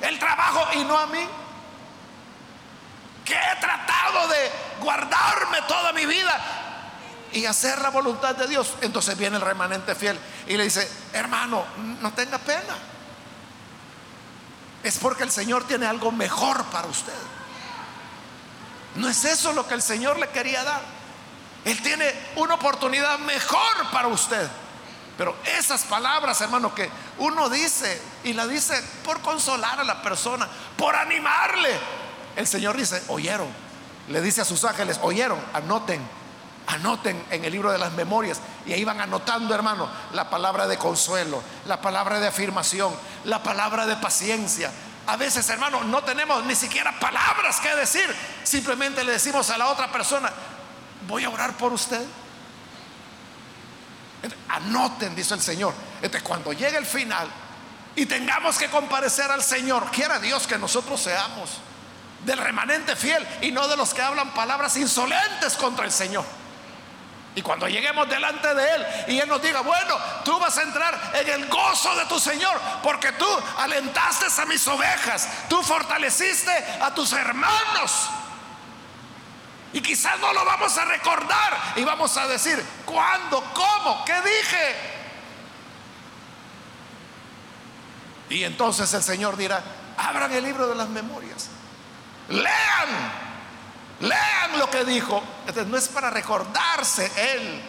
el 0.00 0.18
trabajo 0.18 0.66
y 0.74 0.84
no 0.84 0.96
a 0.96 1.06
mí 1.06 1.26
que 3.24 3.34
he 3.34 3.60
tratado 3.60 4.26
de 4.28 4.50
guardarme 4.80 5.60
toda 5.68 5.92
mi 5.92 6.06
vida 6.06 6.57
y 7.32 7.44
hacer 7.44 7.80
la 7.80 7.90
voluntad 7.90 8.34
de 8.34 8.46
Dios. 8.46 8.74
Entonces 8.80 9.16
viene 9.16 9.36
el 9.36 9.42
remanente 9.42 9.94
fiel 9.94 10.18
y 10.46 10.56
le 10.56 10.64
dice, 10.64 10.88
hermano, 11.12 11.64
no 12.00 12.12
tenga 12.12 12.38
pena. 12.38 12.76
Es 14.82 14.98
porque 14.98 15.24
el 15.24 15.30
Señor 15.30 15.66
tiene 15.66 15.86
algo 15.86 16.12
mejor 16.12 16.64
para 16.66 16.86
usted. 16.86 17.12
No 18.94 19.08
es 19.08 19.24
eso 19.24 19.52
lo 19.52 19.66
que 19.66 19.74
el 19.74 19.82
Señor 19.82 20.18
le 20.18 20.28
quería 20.28 20.64
dar. 20.64 20.80
Él 21.64 21.80
tiene 21.82 22.12
una 22.36 22.54
oportunidad 22.54 23.18
mejor 23.18 23.90
para 23.92 24.08
usted. 24.08 24.48
Pero 25.16 25.36
esas 25.44 25.82
palabras, 25.82 26.40
hermano, 26.40 26.72
que 26.74 26.88
uno 27.18 27.48
dice 27.48 28.00
y 28.22 28.32
la 28.32 28.46
dice 28.46 28.80
por 29.04 29.20
consolar 29.20 29.80
a 29.80 29.84
la 29.84 30.00
persona, 30.00 30.48
por 30.76 30.94
animarle, 30.94 31.70
el 32.36 32.46
Señor 32.46 32.76
dice, 32.76 33.02
oyeron, 33.08 33.48
le 34.08 34.20
dice 34.20 34.40
a 34.40 34.44
sus 34.44 34.62
ángeles, 34.64 35.00
oyeron, 35.02 35.40
anoten, 35.52 36.00
anoten 36.68 37.24
en 37.30 37.44
el 37.44 37.52
libro 37.52 37.72
de 37.72 37.78
las 37.78 37.92
memorias. 37.92 38.40
Y 38.66 38.72
ahí 38.72 38.84
van 38.84 39.00
anotando, 39.00 39.54
hermano, 39.54 39.88
la 40.12 40.28
palabra 40.28 40.66
de 40.66 40.76
consuelo, 40.76 41.42
la 41.66 41.80
palabra 41.80 42.20
de 42.20 42.28
afirmación, 42.28 42.94
la 43.24 43.42
palabra 43.42 43.86
de 43.86 43.96
paciencia. 43.96 44.70
A 45.06 45.16
veces, 45.16 45.48
hermano, 45.48 45.82
no 45.84 46.02
tenemos 46.04 46.44
ni 46.44 46.54
siquiera 46.54 46.98
palabras 47.00 47.60
que 47.60 47.74
decir. 47.74 48.14
Simplemente 48.44 49.02
le 49.02 49.12
decimos 49.12 49.48
a 49.50 49.56
la 49.56 49.68
otra 49.68 49.90
persona, 49.90 50.30
voy 51.06 51.24
a 51.24 51.30
orar 51.30 51.56
por 51.56 51.72
usted. 51.72 52.04
Anoten, 54.48 55.16
dice 55.16 55.34
el 55.34 55.40
Señor. 55.40 55.72
Cuando 56.22 56.52
llegue 56.52 56.76
el 56.76 56.86
final 56.86 57.28
y 57.96 58.04
tengamos 58.04 58.58
que 58.58 58.68
comparecer 58.68 59.30
al 59.30 59.42
Señor, 59.42 59.90
quiera 59.90 60.18
Dios 60.18 60.46
que 60.46 60.58
nosotros 60.58 61.00
seamos 61.00 61.50
del 62.26 62.36
remanente 62.36 62.94
fiel 62.96 63.26
y 63.40 63.52
no 63.52 63.66
de 63.68 63.76
los 63.76 63.94
que 63.94 64.02
hablan 64.02 64.34
palabras 64.34 64.76
insolentes 64.76 65.54
contra 65.56 65.86
el 65.86 65.92
Señor. 65.92 66.24
Y 67.34 67.42
cuando 67.42 67.68
lleguemos 67.68 68.08
delante 68.08 68.52
de 68.54 68.74
Él 68.74 68.86
y 69.08 69.18
Él 69.20 69.28
nos 69.28 69.40
diga, 69.40 69.60
bueno, 69.60 69.96
tú 70.24 70.38
vas 70.38 70.58
a 70.58 70.62
entrar 70.62 71.12
en 71.14 71.28
el 71.28 71.48
gozo 71.48 71.94
de 71.94 72.06
tu 72.06 72.18
Señor, 72.18 72.60
porque 72.82 73.12
tú 73.12 73.26
alentaste 73.58 74.26
a 74.40 74.46
mis 74.46 74.66
ovejas, 74.66 75.28
tú 75.48 75.62
fortaleciste 75.62 76.52
a 76.80 76.92
tus 76.92 77.12
hermanos. 77.12 78.10
Y 79.72 79.80
quizás 79.80 80.18
no 80.18 80.32
lo 80.32 80.44
vamos 80.44 80.76
a 80.78 80.84
recordar 80.86 81.74
y 81.76 81.84
vamos 81.84 82.16
a 82.16 82.26
decir, 82.26 82.64
¿cuándo? 82.84 83.44
¿Cómo? 83.54 84.04
¿Qué 84.04 84.14
dije? 84.14 84.76
Y 88.30 88.44
entonces 88.44 88.92
el 88.94 89.02
Señor 89.02 89.36
dirá, 89.36 89.62
abran 89.96 90.32
el 90.32 90.44
libro 90.44 90.66
de 90.66 90.74
las 90.74 90.88
memorias, 90.88 91.48
lean 92.28 93.27
Lean 94.00 94.58
lo 94.58 94.70
que 94.70 94.84
dijo. 94.84 95.22
Entonces 95.40 95.66
no 95.66 95.76
es 95.76 95.88
para 95.88 96.10
recordarse 96.10 97.10
Él, 97.34 97.60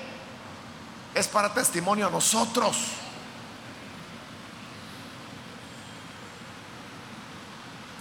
es 1.14 1.28
para 1.28 1.54
testimonio 1.54 2.08
a 2.08 2.10
nosotros. 2.10 2.78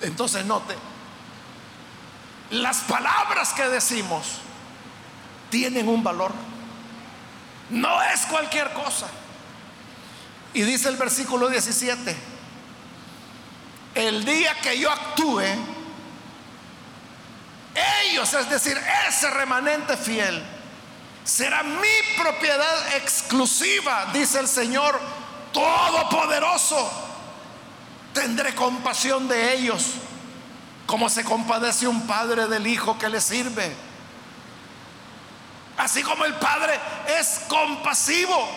Entonces 0.01 0.45
note, 0.45 0.75
las 2.51 2.79
palabras 2.83 3.53
que 3.53 3.69
decimos 3.69 4.41
tienen 5.51 5.89
un 5.89 6.03
valor. 6.03 6.33
No 7.71 8.03
es 8.03 8.21
cualquier 8.27 8.73
cosa. 8.73 9.07
Y 10.55 10.63
dice 10.63 10.89
el 10.89 10.97
versículo 10.97 11.49
17, 11.49 12.17
el 13.95 14.25
día 14.25 14.55
que 14.61 14.79
yo 14.79 14.91
actúe, 14.91 15.43
ellos, 17.75 18.33
es 18.35 18.49
decir, 18.51 18.81
ese 19.09 19.31
remanente 19.31 19.97
fiel, 19.97 20.43
será 21.25 21.63
mi 21.63 22.17
propiedad 22.17 22.97
exclusiva, 22.97 24.07
dice 24.13 24.41
el 24.41 24.49
Señor 24.49 24.99
Todopoderoso. 25.53 26.91
Tendré 28.15 28.55
compasión 28.55 29.29
de 29.29 29.55
ellos, 29.55 29.85
como 30.87 31.09
se 31.09 31.25
compadece 31.25 31.87
un 31.87 32.07
padre 32.07 32.47
del 32.47 32.67
hijo 32.67 32.99
que 32.99 33.09
le 33.09 33.21
sirve. 33.21 33.77
Así 35.77 36.03
como 36.03 36.25
el 36.25 36.35
padre 36.35 36.79
es 37.19 37.43
compasivo 37.47 38.49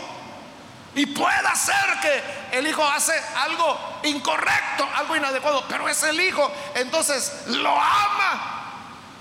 y 0.95 1.05
puede 1.05 1.47
hacer 1.47 1.99
que 2.01 2.57
el 2.57 2.67
hijo 2.67 2.83
hace 2.83 3.13
algo 3.37 3.77
incorrecto, 4.03 4.87
algo 4.95 5.15
inadecuado, 5.15 5.65
pero 5.67 5.87
es 5.87 6.01
el 6.03 6.19
hijo, 6.19 6.51
entonces 6.73 7.31
lo 7.47 7.79
ama 7.79 8.60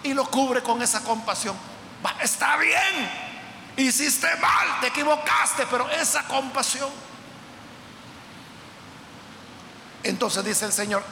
y 0.02 0.14
lo 0.14 0.24
cubre 0.30 0.62
con 0.62 0.82
esa 0.82 1.02
compasión. 1.02 1.56
está 2.20 2.56
bien, 2.56 3.10
hiciste 3.76 4.28
mal, 4.36 4.80
te 4.80 4.88
equivocaste, 4.88 5.66
pero 5.70 5.88
esa 5.90 6.22
compasión. 6.24 6.90
Entonces 10.02 10.44
dice 10.44 10.64
el 10.66 10.72
Señor, 10.72 11.04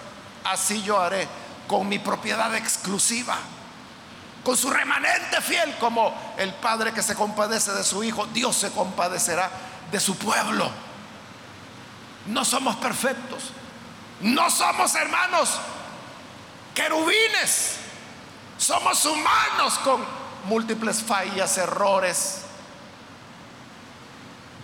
así 0.45 0.82
yo 0.82 0.99
haré 0.99 1.28
con 1.66 1.89
mi 1.89 1.99
propiedad 1.99 2.55
exclusiva, 2.55 3.36
con 4.43 4.57
su 4.57 4.70
remanente 4.70 5.41
fiel, 5.43 5.76
como 5.78 6.34
el 6.39 6.55
Padre 6.55 6.93
que 6.93 7.03
se 7.03 7.14
compadece 7.14 7.72
de 7.72 7.84
su 7.84 8.03
Hijo, 8.03 8.26
Dios 8.26 8.57
se 8.57 8.70
compadecerá 8.70 9.51
de 9.93 10.01
su 10.01 10.16
pueblo. 10.16 10.70
No 12.26 12.45
somos 12.45 12.76
perfectos, 12.76 13.51
no 14.20 14.51
somos 14.51 14.95
hermanos 14.95 15.59
querubines 16.74 17.76
somos 18.59 19.05
humanos 19.07 19.79
con 19.85 20.05
múltiples 20.45 21.03
fallas, 21.03 21.57
errores, 21.57 22.43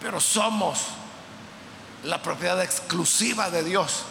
pero 0.01 0.21
somos 0.21 0.81
la 2.03 2.21
propiedad 2.21 2.63
exclusiva 2.63 3.49
de 3.51 3.63
Dios, 3.63 4.05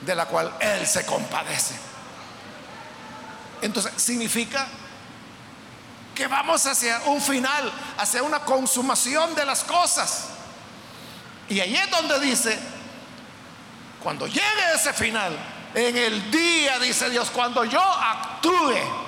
de 0.00 0.14
la 0.14 0.26
cual 0.26 0.54
Él 0.60 0.86
se 0.86 1.04
compadece. 1.04 1.74
Entonces, 3.60 3.92
significa 3.96 4.66
que 6.14 6.26
vamos 6.26 6.64
hacia 6.64 7.02
un 7.06 7.20
final, 7.20 7.70
hacia 7.98 8.22
una 8.22 8.40
consumación 8.40 9.34
de 9.34 9.44
las 9.44 9.64
cosas. 9.64 10.28
Y 11.48 11.60
ahí 11.60 11.74
es 11.74 11.90
donde 11.90 12.20
dice, 12.20 12.58
cuando 14.02 14.26
llegue 14.26 14.72
ese 14.74 14.92
final, 14.92 15.36
en 15.74 15.96
el 15.96 16.30
día, 16.30 16.78
dice 16.78 17.10
Dios, 17.10 17.30
cuando 17.30 17.64
yo 17.64 17.82
actúe, 17.82 19.03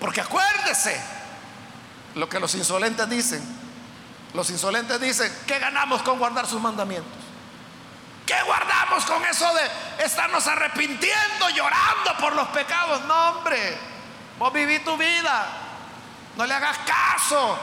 porque 0.00 0.20
acuérdese 0.20 1.00
lo 2.14 2.28
que 2.28 2.40
los 2.40 2.54
insolentes 2.54 3.08
dicen. 3.08 3.42
Los 4.34 4.50
insolentes 4.50 5.00
dicen, 5.00 5.32
¿qué 5.46 5.58
ganamos 5.58 6.02
con 6.02 6.18
guardar 6.18 6.46
sus 6.46 6.60
mandamientos? 6.60 7.12
¿Qué 8.26 8.36
guardamos 8.44 9.06
con 9.06 9.24
eso 9.24 9.46
de 9.54 10.04
estarnos 10.04 10.46
arrepintiendo, 10.46 11.48
llorando 11.54 12.16
por 12.20 12.34
los 12.34 12.46
pecados? 12.48 13.02
No, 13.06 13.30
hombre, 13.30 13.78
vos 14.38 14.52
viví 14.52 14.80
tu 14.80 14.96
vida. 14.98 15.46
No 16.36 16.44
le 16.44 16.54
hagas 16.54 16.78
caso. 16.78 17.58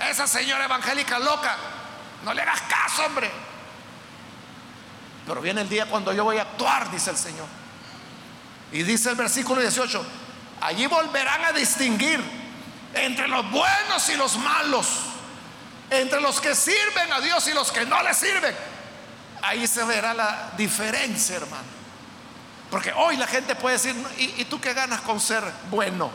esa 0.00 0.26
señora 0.26 0.64
evangélica 0.64 1.18
loca, 1.20 1.56
no 2.24 2.34
le 2.34 2.42
hagas 2.42 2.60
caso, 2.62 3.06
hombre. 3.06 3.30
Pero 5.26 5.40
viene 5.40 5.60
el 5.60 5.68
día 5.68 5.86
cuando 5.86 6.12
yo 6.12 6.24
voy 6.24 6.38
a 6.38 6.42
actuar, 6.42 6.90
dice 6.90 7.10
el 7.10 7.16
Señor. 7.16 7.46
Y 8.72 8.82
dice 8.82 9.10
el 9.10 9.16
versículo 9.16 9.60
18, 9.60 10.04
Allí 10.60 10.86
volverán 10.86 11.44
a 11.44 11.52
distinguir 11.52 12.22
entre 12.94 13.28
los 13.28 13.50
buenos 13.50 14.08
y 14.08 14.16
los 14.16 14.38
malos, 14.38 14.86
entre 15.90 16.20
los 16.20 16.40
que 16.40 16.54
sirven 16.54 17.12
a 17.12 17.20
Dios 17.20 17.46
y 17.48 17.52
los 17.52 17.70
que 17.70 17.84
no 17.84 18.02
le 18.02 18.14
sirven. 18.14 18.54
Ahí 19.42 19.66
se 19.66 19.84
verá 19.84 20.14
la 20.14 20.52
diferencia, 20.56 21.36
hermano. 21.36 21.74
Porque 22.70 22.92
hoy 22.92 23.16
la 23.16 23.26
gente 23.26 23.54
puede 23.54 23.76
decir, 23.76 23.94
¿y, 24.18 24.44
tú 24.46 24.60
qué 24.60 24.72
ganas 24.72 25.00
con 25.02 25.20
ser 25.20 25.44
bueno? 25.70 26.10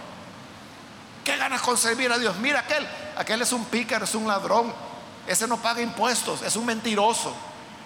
¿Qué 1.24 1.38
ganas 1.38 1.62
con 1.62 1.78
servir 1.78 2.12
a 2.12 2.18
Dios? 2.18 2.36
Mira 2.38 2.62
aquel, 2.62 2.88
aquel 3.16 3.42
es 3.42 3.52
un 3.52 3.66
pícaro, 3.66 4.06
es 4.06 4.16
un 4.16 4.28
ladrón, 4.28 4.74
ese 5.28 5.48
no 5.48 5.58
paga 5.58 5.82
impuestos, 5.82 6.42
es 6.42 6.56
un 6.56 6.66
mentiroso, 6.66 7.36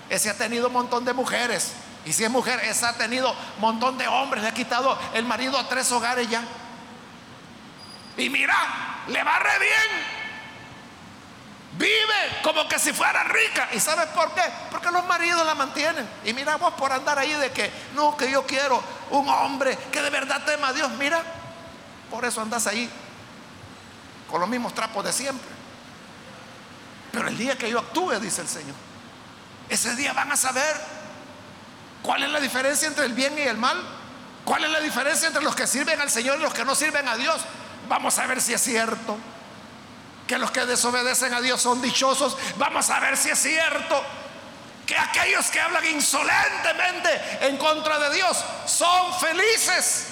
ese 0.09 0.29
ha 0.29 0.37
tenido 0.37 0.67
un 0.67 0.73
montón 0.73 1.03
de 1.03 1.13
mujeres, 1.13 1.73
y 2.05 2.11
si 2.11 2.23
es 2.23 2.29
mujer, 2.29 2.59
esa 2.63 2.89
ha 2.89 2.93
tenido 2.93 3.33
montón 3.59 3.97
de 3.97 4.07
hombres, 4.07 4.43
le 4.43 4.49
ha 4.49 4.53
quitado 4.53 4.97
el 5.13 5.25
marido 5.25 5.57
a 5.57 5.67
tres 5.69 5.91
hogares 5.91 6.29
ya. 6.29 6.43
Y 8.17 8.29
mira, 8.29 8.55
le 9.07 9.23
va 9.23 9.39
re 9.39 9.59
bien. 9.59 10.23
Vive 11.77 12.41
como 12.43 12.67
que 12.67 12.77
si 12.77 12.93
fuera 12.93 13.23
rica. 13.23 13.69
¿Y 13.73 13.79
sabes 13.79 14.07
por 14.07 14.33
qué? 14.35 14.43
Porque 14.69 14.91
los 14.91 15.05
maridos 15.05 15.45
la 15.45 15.55
mantienen. 15.55 16.07
Y 16.23 16.33
mira 16.33 16.57
vos 16.57 16.73
por 16.73 16.91
andar 16.91 17.17
ahí 17.17 17.33
de 17.33 17.51
que, 17.51 17.71
no, 17.95 18.15
que 18.15 18.29
yo 18.29 18.45
quiero 18.45 18.83
un 19.09 19.27
hombre 19.27 19.77
que 19.91 20.01
de 20.01 20.09
verdad 20.09 20.43
tema 20.45 20.67
a 20.67 20.73
Dios. 20.73 20.91
Mira, 20.91 21.23
por 22.11 22.25
eso 22.25 22.41
andas 22.41 22.67
ahí 22.67 22.89
con 24.29 24.41
los 24.41 24.49
mismos 24.49 24.75
trapos 24.75 25.03
de 25.05 25.13
siempre. 25.13 25.49
Pero 27.11 27.27
el 27.27 27.37
día 27.37 27.57
que 27.57 27.69
yo 27.69 27.79
actúe, 27.79 28.19
dice 28.19 28.41
el 28.41 28.47
Señor, 28.47 28.75
ese 29.69 29.95
día 29.95 30.13
van 30.13 30.31
a 30.31 30.37
saber 30.37 30.92
¿Cuál 32.03 32.21
es 32.23 32.29
la 32.29 32.39
diferencia 32.41 32.87
entre 32.87 33.05
el 33.05 33.13
bien 33.13 33.39
y 33.39 33.43
el 33.43 33.57
mal? 33.57 33.81
¿Cuál 34.43 34.65
es 34.65 34.69
la 34.69 34.81
diferencia 34.81 35.27
entre 35.29 35.41
los 35.41 35.55
que 35.55 35.65
sirven 35.65 35.99
al 36.01 36.11
Señor 36.11 36.37
y 36.37 36.41
los 36.41 36.53
que 36.53 36.65
no 36.65 36.75
sirven 36.75 37.07
a 37.07 37.15
Dios? 37.15 37.41
Vamos 37.87 38.19
a 38.19 38.27
ver 38.27 38.41
si 38.41 38.53
es 38.53 38.61
cierto 38.61 39.17
que 40.27 40.37
los 40.37 40.51
que 40.51 40.65
desobedecen 40.65 41.33
a 41.33 41.39
Dios 41.39 41.61
son 41.61 41.81
dichosos. 41.81 42.37
Vamos 42.57 42.89
a 42.89 42.99
ver 42.99 43.15
si 43.15 43.29
es 43.29 43.39
cierto 43.39 44.03
que 44.85 44.97
aquellos 44.97 45.47
que 45.47 45.61
hablan 45.61 45.85
insolentemente 45.85 47.37
en 47.41 47.57
contra 47.57 47.97
de 47.97 48.15
Dios 48.15 48.37
son 48.65 49.17
felices 49.19 50.07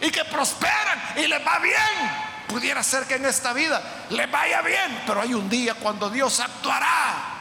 y 0.00 0.10
que 0.10 0.24
prosperan 0.24 1.02
y 1.16 1.26
les 1.26 1.46
va 1.46 1.58
bien. 1.58 2.34
Pudiera 2.48 2.82
ser 2.82 3.04
que 3.04 3.16
en 3.16 3.26
esta 3.26 3.52
vida 3.52 3.82
les 4.08 4.30
vaya 4.30 4.62
bien, 4.62 5.02
pero 5.06 5.20
hay 5.20 5.34
un 5.34 5.50
día 5.50 5.74
cuando 5.74 6.08
Dios 6.08 6.40
actuará 6.40 7.33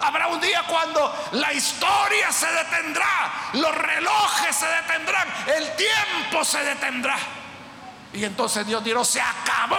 Habrá 0.00 0.28
un 0.28 0.40
día 0.40 0.62
cuando 0.68 1.12
la 1.32 1.52
historia 1.52 2.30
se 2.30 2.46
detendrá, 2.46 3.50
los 3.54 3.74
relojes 3.74 4.54
se 4.54 4.66
detendrán, 4.66 5.28
el 5.56 5.74
tiempo 5.76 6.44
se 6.44 6.62
detendrá. 6.62 7.16
Y 8.12 8.24
entonces 8.24 8.66
Dios 8.66 8.82
dirá, 8.84 9.04
se 9.04 9.20
acabó. 9.20 9.78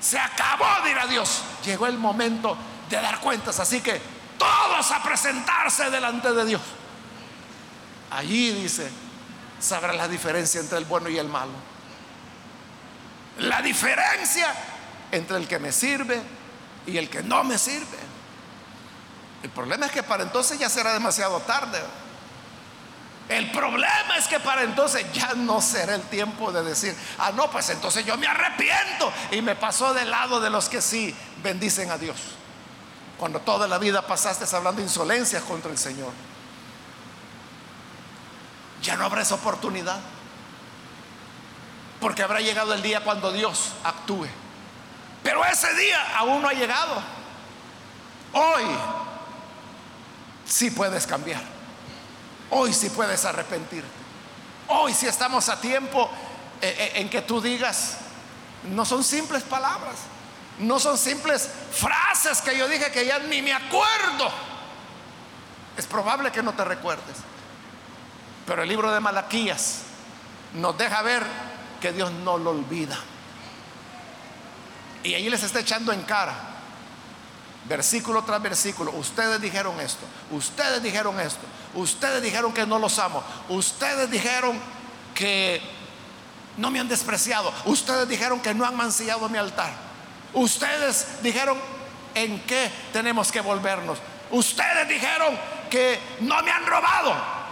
Se 0.00 0.18
acabó, 0.18 0.84
dirá 0.84 1.06
Dios. 1.06 1.42
Llegó 1.64 1.86
el 1.86 1.98
momento 1.98 2.56
de 2.90 2.96
dar 2.96 3.20
cuentas. 3.20 3.60
Así 3.60 3.80
que 3.80 4.00
todos 4.38 4.90
a 4.90 5.02
presentarse 5.02 5.90
delante 5.90 6.32
de 6.32 6.44
Dios. 6.44 6.62
Allí 8.10 8.52
dice, 8.52 8.90
sabrá 9.60 9.92
la 9.92 10.08
diferencia 10.08 10.60
entre 10.60 10.78
el 10.78 10.84
bueno 10.84 11.08
y 11.08 11.18
el 11.18 11.28
malo. 11.28 11.52
La 13.38 13.62
diferencia 13.62 14.52
entre 15.10 15.36
el 15.36 15.48
que 15.48 15.58
me 15.58 15.72
sirve 15.72 16.20
y 16.86 16.96
el 16.98 17.08
que 17.08 17.22
no 17.22 17.44
me 17.44 17.56
sirve. 17.56 18.11
El 19.42 19.50
problema 19.50 19.86
es 19.86 19.92
que 19.92 20.02
para 20.02 20.22
entonces 20.22 20.58
ya 20.58 20.68
será 20.68 20.92
demasiado 20.92 21.40
tarde. 21.40 21.80
El 23.28 23.50
problema 23.50 24.16
es 24.18 24.26
que 24.26 24.40
para 24.40 24.62
entonces 24.62 25.06
ya 25.12 25.32
no 25.34 25.60
será 25.60 25.94
el 25.94 26.02
tiempo 26.02 26.52
de 26.52 26.62
decir, 26.62 26.94
ah, 27.18 27.32
no, 27.34 27.50
pues 27.50 27.70
entonces 27.70 28.04
yo 28.04 28.16
me 28.18 28.26
arrepiento 28.26 29.12
y 29.30 29.40
me 29.40 29.54
pasó 29.56 29.94
del 29.94 30.10
lado 30.10 30.40
de 30.40 30.50
los 30.50 30.68
que 30.68 30.82
sí 30.82 31.14
bendicen 31.42 31.90
a 31.90 31.98
Dios. 31.98 32.16
Cuando 33.18 33.40
toda 33.40 33.66
la 33.66 33.78
vida 33.78 34.06
pasaste 34.06 34.44
hablando 34.54 34.82
insolencias 34.82 35.42
contra 35.44 35.70
el 35.70 35.78
Señor. 35.78 36.12
Ya 38.82 38.96
no 38.96 39.04
habrá 39.04 39.22
esa 39.22 39.36
oportunidad. 39.36 40.00
Porque 42.00 42.22
habrá 42.22 42.40
llegado 42.40 42.74
el 42.74 42.82
día 42.82 43.02
cuando 43.04 43.30
Dios 43.30 43.72
actúe. 43.84 44.26
Pero 45.22 45.44
ese 45.44 45.72
día 45.74 46.18
aún 46.18 46.42
no 46.42 46.48
ha 46.48 46.52
llegado. 46.52 47.00
Hoy 48.32 48.64
sí 50.52 50.70
puedes 50.70 51.06
cambiar. 51.06 51.40
Hoy 52.50 52.74
sí 52.74 52.90
puedes 52.90 53.24
arrepentirte. 53.24 53.88
Hoy 54.68 54.92
sí 54.92 55.06
estamos 55.06 55.48
a 55.48 55.58
tiempo 55.60 56.10
eh, 56.60 56.74
eh, 56.78 56.92
en 57.00 57.08
que 57.08 57.22
tú 57.22 57.40
digas, 57.40 57.96
no 58.64 58.84
son 58.84 59.02
simples 59.02 59.42
palabras, 59.44 59.96
no 60.58 60.78
son 60.78 60.98
simples 60.98 61.48
frases 61.72 62.42
que 62.42 62.56
yo 62.56 62.68
dije 62.68 62.92
que 62.92 63.06
ya 63.06 63.18
ni 63.20 63.40
me 63.40 63.54
acuerdo. 63.54 64.30
Es 65.76 65.86
probable 65.86 66.30
que 66.30 66.42
no 66.42 66.52
te 66.52 66.64
recuerdes. 66.64 67.16
Pero 68.46 68.62
el 68.62 68.68
libro 68.68 68.92
de 68.92 69.00
Malaquías 69.00 69.78
nos 70.54 70.76
deja 70.76 71.00
ver 71.00 71.24
que 71.80 71.92
Dios 71.92 72.12
no 72.12 72.36
lo 72.36 72.50
olvida. 72.50 72.98
Y 75.02 75.14
ahí 75.14 75.30
les 75.30 75.42
está 75.42 75.60
echando 75.60 75.92
en 75.92 76.02
cara, 76.02 76.51
versículo 77.68 78.22
tras 78.24 78.42
versículo, 78.42 78.90
ustedes 78.92 79.40
dijeron 79.40 79.78
esto, 79.80 80.04
ustedes 80.30 80.82
dijeron 80.82 81.18
esto, 81.20 81.46
ustedes 81.74 82.22
dijeron 82.22 82.52
que 82.52 82.66
no 82.66 82.78
los 82.78 82.98
amo, 82.98 83.22
ustedes 83.48 84.10
dijeron 84.10 84.58
que 85.14 85.60
no 86.56 86.70
me 86.70 86.80
han 86.80 86.88
despreciado, 86.88 87.52
ustedes 87.64 88.08
dijeron 88.08 88.40
que 88.40 88.54
no 88.54 88.64
han 88.66 88.76
mancillado 88.76 89.28
mi 89.28 89.38
altar, 89.38 89.72
ustedes 90.34 91.22
dijeron 91.22 91.58
en 92.14 92.40
qué 92.40 92.70
tenemos 92.92 93.30
que 93.30 93.40
volvernos, 93.40 93.98
ustedes 94.30 94.88
dijeron 94.88 95.38
que 95.70 95.98
no 96.20 96.42
me 96.42 96.50
han 96.50 96.66
robado. 96.66 97.42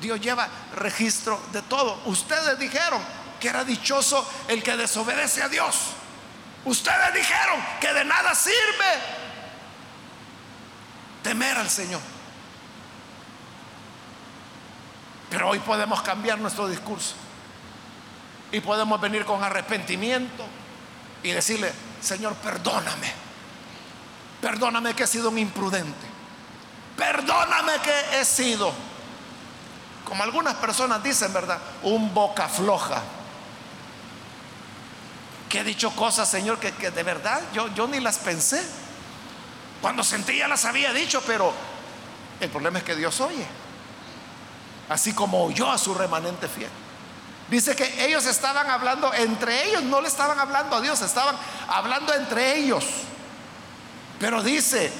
Dios 0.00 0.20
lleva 0.20 0.48
registro 0.76 1.40
de 1.52 1.62
todo. 1.62 2.00
Ustedes 2.06 2.58
dijeron 2.58 3.02
que 3.40 3.48
era 3.48 3.64
dichoso 3.64 4.26
el 4.48 4.62
que 4.62 4.76
desobedece 4.76 5.42
a 5.42 5.48
Dios. 5.48 5.76
Ustedes 6.68 7.14
dijeron 7.14 7.64
que 7.80 7.94
de 7.94 8.04
nada 8.04 8.34
sirve 8.34 8.54
temer 11.22 11.56
al 11.56 11.70
Señor. 11.70 12.00
Pero 15.30 15.48
hoy 15.48 15.60
podemos 15.60 16.02
cambiar 16.02 16.38
nuestro 16.38 16.68
discurso 16.68 17.14
y 18.52 18.60
podemos 18.60 19.00
venir 19.00 19.24
con 19.24 19.42
arrepentimiento 19.42 20.44
y 21.22 21.30
decirle, 21.30 21.72
Señor, 22.02 22.34
perdóname. 22.34 23.14
Perdóname 24.42 24.92
que 24.92 25.04
he 25.04 25.06
sido 25.06 25.30
un 25.30 25.38
imprudente. 25.38 26.06
Perdóname 26.98 27.78
que 27.82 28.20
he 28.20 28.26
sido, 28.26 28.74
como 30.04 30.22
algunas 30.22 30.56
personas 30.56 31.02
dicen, 31.02 31.32
¿verdad? 31.32 31.58
Un 31.82 32.12
boca 32.12 32.46
floja 32.46 33.02
que 35.48 35.60
he 35.60 35.64
dicho 35.64 35.90
cosas, 35.90 36.28
Señor, 36.30 36.58
que, 36.58 36.70
de 36.72 37.02
verdad 37.02 37.40
yo, 37.52 37.72
yo 37.74 37.86
ni 37.86 38.00
las 38.00 38.18
pensé. 38.18 38.62
Cuando 39.80 40.02
sentí 40.02 40.38
ya 40.38 40.48
las 40.48 40.64
había 40.64 40.92
dicho, 40.92 41.22
pero 41.26 41.52
el 42.40 42.50
problema 42.50 42.78
es 42.78 42.84
que 42.84 42.96
Dios 42.96 43.20
oye. 43.20 43.46
Así 44.88 45.12
como 45.12 45.44
oyó 45.44 45.70
a 45.70 45.78
su 45.78 45.94
remanente 45.94 46.48
fiel. 46.48 46.70
Dice 47.50 47.74
que 47.74 48.04
ellos 48.04 48.26
estaban 48.26 48.68
hablando 48.70 49.12
entre 49.14 49.68
ellos, 49.68 49.82
no 49.82 50.00
le 50.00 50.08
estaban 50.08 50.38
hablando 50.38 50.76
a 50.76 50.80
Dios, 50.80 51.00
estaban 51.00 51.36
hablando 51.68 52.12
entre 52.14 52.56
ellos. 52.58 52.84
Pero 54.20 54.42
dice, 54.42 54.92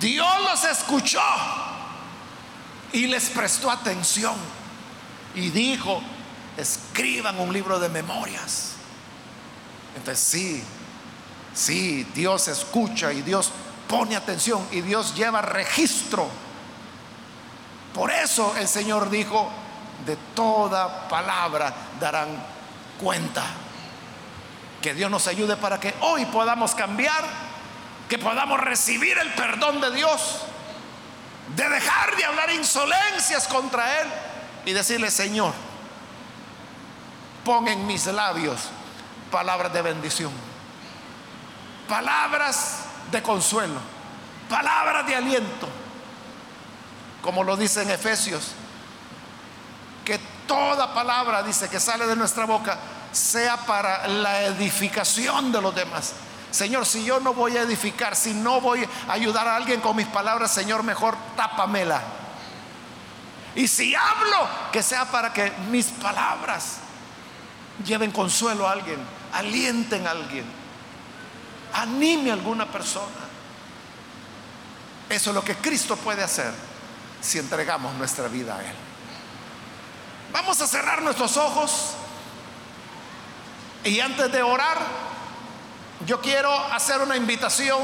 Dios 0.00 0.42
los 0.42 0.64
escuchó 0.64 1.22
y 2.92 3.06
les 3.06 3.28
prestó 3.30 3.70
atención 3.70 4.34
y 5.34 5.50
dijo, 5.50 6.02
escriban 6.56 7.38
un 7.38 7.52
libro 7.52 7.78
de 7.78 7.88
memorias. 7.88 8.72
Entonces 9.96 10.24
sí, 10.24 10.62
sí, 11.54 12.06
Dios 12.14 12.48
escucha 12.48 13.12
y 13.12 13.22
Dios 13.22 13.50
pone 13.88 14.16
atención 14.16 14.66
y 14.70 14.80
Dios 14.80 15.14
lleva 15.14 15.42
registro. 15.42 16.28
Por 17.94 18.10
eso 18.10 18.54
el 18.58 18.68
Señor 18.68 19.08
dijo, 19.08 19.50
de 20.04 20.16
toda 20.34 21.08
palabra 21.08 21.72
darán 21.98 22.28
cuenta. 23.00 23.42
Que 24.82 24.92
Dios 24.94 25.10
nos 25.10 25.26
ayude 25.26 25.56
para 25.56 25.80
que 25.80 25.94
hoy 26.00 26.26
podamos 26.26 26.74
cambiar, 26.74 27.24
que 28.08 28.18
podamos 28.18 28.60
recibir 28.60 29.16
el 29.18 29.32
perdón 29.32 29.80
de 29.80 29.90
Dios, 29.92 30.42
de 31.56 31.68
dejar 31.68 32.16
de 32.16 32.24
hablar 32.24 32.50
insolencias 32.50 33.48
contra 33.48 34.02
Él 34.02 34.08
y 34.66 34.72
decirle, 34.72 35.10
Señor, 35.10 35.54
pon 37.46 37.68
en 37.68 37.86
mis 37.86 38.06
labios 38.06 38.58
palabras 39.30 39.72
de 39.72 39.80
bendición, 39.80 40.32
palabras 41.88 42.80
de 43.12 43.22
consuelo, 43.22 43.78
palabras 44.50 45.06
de 45.06 45.14
aliento, 45.14 45.68
como 47.22 47.44
lo 47.44 47.56
dice 47.56 47.82
en 47.82 47.90
Efesios, 47.90 48.52
que 50.04 50.18
toda 50.48 50.92
palabra, 50.92 51.44
dice, 51.44 51.68
que 51.68 51.78
sale 51.78 52.06
de 52.06 52.16
nuestra 52.16 52.46
boca, 52.46 52.78
sea 53.12 53.56
para 53.58 54.08
la 54.08 54.42
edificación 54.42 55.52
de 55.52 55.62
los 55.62 55.72
demás. 55.72 56.14
Señor, 56.50 56.84
si 56.84 57.04
yo 57.04 57.20
no 57.20 57.32
voy 57.32 57.56
a 57.56 57.62
edificar, 57.62 58.16
si 58.16 58.34
no 58.34 58.60
voy 58.60 58.88
a 59.08 59.12
ayudar 59.12 59.46
a 59.46 59.54
alguien 59.54 59.80
con 59.80 59.94
mis 59.94 60.06
palabras, 60.08 60.50
Señor, 60.50 60.82
mejor 60.82 61.16
tápamela. 61.36 62.02
Y 63.54 63.68
si 63.68 63.94
hablo, 63.94 64.48
que 64.72 64.82
sea 64.82 65.04
para 65.04 65.32
que 65.32 65.52
mis 65.70 65.86
palabras 65.86 66.80
lleven 67.84 68.10
consuelo 68.10 68.66
a 68.66 68.72
alguien, 68.72 68.98
alienten 69.32 70.06
a 70.06 70.12
alguien, 70.12 70.44
anime 71.74 72.30
a 72.30 72.34
alguna 72.34 72.66
persona. 72.70 73.26
Eso 75.08 75.30
es 75.30 75.34
lo 75.34 75.44
que 75.44 75.56
Cristo 75.56 75.96
puede 75.96 76.22
hacer 76.22 76.52
si 77.20 77.38
entregamos 77.38 77.94
nuestra 77.94 78.28
vida 78.28 78.56
a 78.56 78.60
Él. 78.60 78.74
Vamos 80.32 80.60
a 80.60 80.66
cerrar 80.66 81.02
nuestros 81.02 81.36
ojos 81.36 81.94
y 83.84 84.00
antes 84.00 84.32
de 84.32 84.42
orar, 84.42 84.78
yo 86.04 86.20
quiero 86.20 86.52
hacer 86.52 87.00
una 87.00 87.16
invitación 87.16 87.80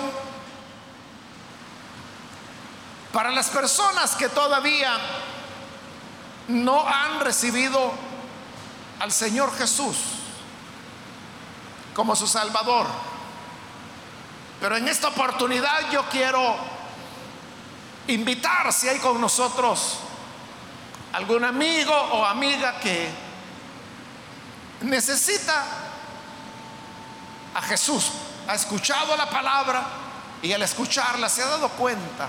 para 3.12 3.30
las 3.30 3.50
personas 3.50 4.16
que 4.16 4.28
todavía 4.28 4.98
no 6.48 6.86
han 6.86 7.20
recibido 7.20 7.92
al 9.02 9.10
Señor 9.10 9.52
Jesús 9.58 9.96
como 11.92 12.14
su 12.14 12.28
Salvador. 12.28 12.86
Pero 14.60 14.76
en 14.76 14.86
esta 14.86 15.08
oportunidad 15.08 15.90
yo 15.90 16.08
quiero 16.08 16.54
invitar 18.06 18.72
si 18.72 18.88
hay 18.88 19.00
con 19.00 19.20
nosotros 19.20 19.98
algún 21.12 21.42
amigo 21.42 21.92
o 21.92 22.24
amiga 22.24 22.78
que 22.78 23.10
necesita 24.82 25.64
a 27.56 27.62
Jesús, 27.62 28.12
ha 28.46 28.54
escuchado 28.54 29.16
la 29.16 29.28
palabra 29.28 29.82
y 30.42 30.52
al 30.52 30.62
escucharla 30.62 31.28
se 31.28 31.42
ha 31.42 31.46
dado 31.46 31.68
cuenta 31.70 32.28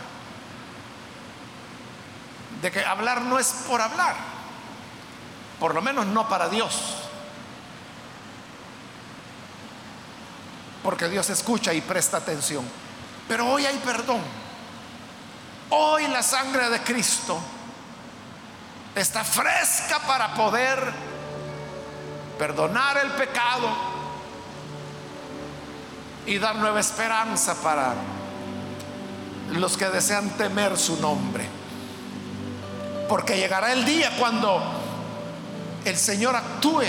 de 2.63 2.71
que 2.71 2.83
hablar 2.83 3.21
no 3.21 3.37
es 3.37 3.63
por 3.67 3.79
hablar 3.79 4.32
por 5.59 5.73
lo 5.73 5.81
menos 5.81 6.05
no 6.05 6.27
para 6.27 6.49
Dios. 6.49 6.95
Porque 10.83 11.07
Dios 11.07 11.29
escucha 11.29 11.73
y 11.73 11.81
presta 11.81 12.17
atención. 12.17 12.65
Pero 13.27 13.47
hoy 13.47 13.65
hay 13.65 13.77
perdón. 13.77 14.21
Hoy 15.69 16.07
la 16.07 16.21
sangre 16.21 16.69
de 16.69 16.81
Cristo 16.81 17.39
está 18.95 19.23
fresca 19.23 19.99
para 20.05 20.33
poder 20.33 20.93
perdonar 22.37 22.97
el 22.97 23.11
pecado 23.11 23.69
y 26.25 26.37
dar 26.37 26.55
nueva 26.55 26.79
esperanza 26.79 27.55
para 27.55 27.93
los 29.51 29.77
que 29.77 29.87
desean 29.87 30.29
temer 30.31 30.77
su 30.77 30.99
nombre. 30.99 31.47
Porque 33.07 33.37
llegará 33.37 33.73
el 33.73 33.85
día 33.85 34.11
cuando 34.17 34.82
el 35.85 35.97
Señor 35.97 36.35
actúe 36.35 36.83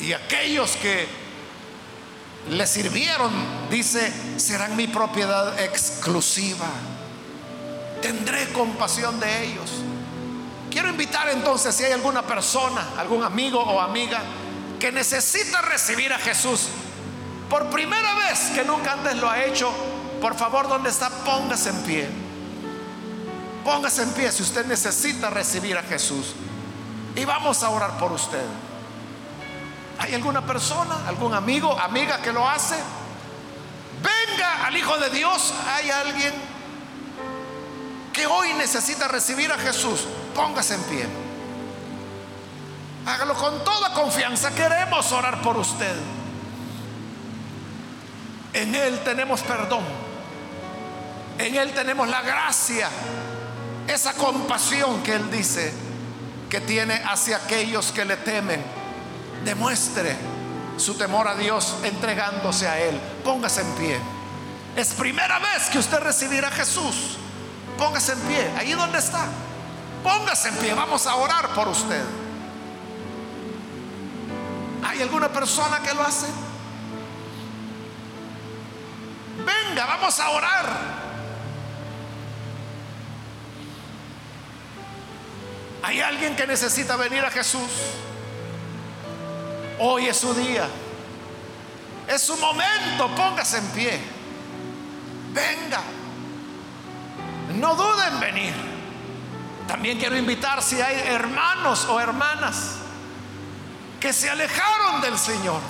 y 0.00 0.12
aquellos 0.12 0.72
que 0.76 1.06
le 2.50 2.66
sirvieron, 2.66 3.32
dice, 3.70 4.12
serán 4.38 4.76
mi 4.76 4.86
propiedad 4.86 5.58
exclusiva. 5.60 6.68
Tendré 8.02 8.52
compasión 8.52 9.18
de 9.18 9.44
ellos. 9.44 9.70
Quiero 10.70 10.88
invitar 10.88 11.28
entonces 11.30 11.74
si 11.74 11.84
hay 11.84 11.92
alguna 11.92 12.22
persona, 12.22 12.86
algún 12.98 13.22
amigo 13.22 13.60
o 13.60 13.80
amiga 13.80 14.22
que 14.78 14.92
necesita 14.92 15.62
recibir 15.62 16.12
a 16.12 16.18
Jesús 16.18 16.68
por 17.48 17.70
primera 17.70 18.14
vez 18.14 18.50
que 18.54 18.64
nunca 18.64 18.92
antes 18.92 19.16
lo 19.16 19.30
ha 19.30 19.44
hecho, 19.44 19.72
por 20.20 20.34
favor, 20.36 20.68
donde 20.68 20.90
está? 20.90 21.08
Póngase 21.08 21.70
en 21.70 21.82
pie. 21.82 22.08
Póngase 23.64 24.02
en 24.02 24.10
pie 24.10 24.32
si 24.32 24.42
usted 24.42 24.66
necesita 24.66 25.30
recibir 25.30 25.78
a 25.78 25.82
Jesús. 25.82 26.34
Y 27.16 27.24
vamos 27.24 27.62
a 27.62 27.70
orar 27.70 27.96
por 27.98 28.12
usted. 28.12 28.44
¿Hay 29.98 30.14
alguna 30.14 30.44
persona, 30.44 31.06
algún 31.06 31.32
amigo, 31.34 31.78
amiga 31.78 32.20
que 32.20 32.32
lo 32.32 32.48
hace? 32.48 32.76
Venga 34.02 34.66
al 34.66 34.76
Hijo 34.76 34.98
de 34.98 35.10
Dios. 35.10 35.54
¿Hay 35.68 35.90
alguien 35.90 36.34
que 38.12 38.26
hoy 38.26 38.52
necesita 38.54 39.06
recibir 39.08 39.52
a 39.52 39.58
Jesús? 39.58 40.06
Póngase 40.34 40.74
en 40.74 40.82
pie. 40.84 41.06
Hágalo 43.06 43.34
con 43.34 43.62
toda 43.62 43.92
confianza. 43.92 44.50
Queremos 44.50 45.12
orar 45.12 45.40
por 45.42 45.56
usted. 45.56 45.94
En 48.52 48.74
Él 48.74 49.00
tenemos 49.04 49.40
perdón. 49.42 49.84
En 51.38 51.54
Él 51.54 51.72
tenemos 51.72 52.08
la 52.08 52.22
gracia. 52.22 52.88
Esa 53.86 54.14
compasión 54.14 55.02
que 55.02 55.14
Él 55.14 55.30
dice 55.30 55.84
que 56.54 56.60
tiene 56.60 56.94
hacia 57.04 57.38
aquellos 57.38 57.90
que 57.90 58.04
le 58.04 58.16
temen 58.16 58.62
demuestre 59.44 60.16
su 60.76 60.94
temor 60.94 61.26
a 61.26 61.34
Dios 61.34 61.74
entregándose 61.82 62.68
a 62.68 62.78
Él. 62.78 62.96
Póngase 63.24 63.62
en 63.62 63.72
pie. 63.72 63.98
Es 64.76 64.92
primera 64.92 65.40
vez 65.40 65.64
que 65.72 65.78
usted 65.78 65.98
recibirá 65.98 66.46
a 66.46 66.50
Jesús. 66.52 67.16
Póngase 67.76 68.12
en 68.12 68.20
pie, 68.20 68.52
ahí 68.56 68.72
donde 68.72 68.98
está. 68.98 69.26
Póngase 70.04 70.50
en 70.50 70.56
pie, 70.58 70.74
vamos 70.74 71.08
a 71.08 71.16
orar 71.16 71.48
por 71.54 71.66
usted. 71.66 72.04
¿Hay 74.86 75.02
alguna 75.02 75.32
persona 75.32 75.80
que 75.80 75.92
lo 75.92 76.02
hace? 76.02 76.28
Venga, 79.44 79.86
vamos 79.86 80.20
a 80.20 80.30
orar. 80.30 81.03
¿Hay 85.84 86.00
alguien 86.00 86.34
que 86.34 86.46
necesita 86.46 86.96
venir 86.96 87.22
a 87.22 87.30
Jesús? 87.30 87.68
Hoy 89.78 90.06
es 90.06 90.16
su 90.16 90.32
día. 90.32 90.66
Es 92.08 92.22
su 92.22 92.38
momento. 92.38 93.14
Póngase 93.14 93.58
en 93.58 93.66
pie. 93.66 94.00
Venga. 95.34 95.82
No 97.56 97.74
duden 97.74 98.14
en 98.14 98.20
venir. 98.20 98.54
También 99.68 99.98
quiero 99.98 100.16
invitar 100.16 100.62
si 100.62 100.80
hay 100.80 100.96
hermanos 101.06 101.84
o 101.84 102.00
hermanas 102.00 102.76
que 104.00 104.14
se 104.14 104.30
alejaron 104.30 105.02
del 105.02 105.18
Señor. 105.18 105.60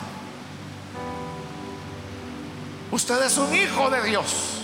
Usted 2.93 3.21
es 3.21 3.37
un 3.37 3.53
hijo 3.53 3.91
de 3.91 4.01
Dios. 4.05 4.61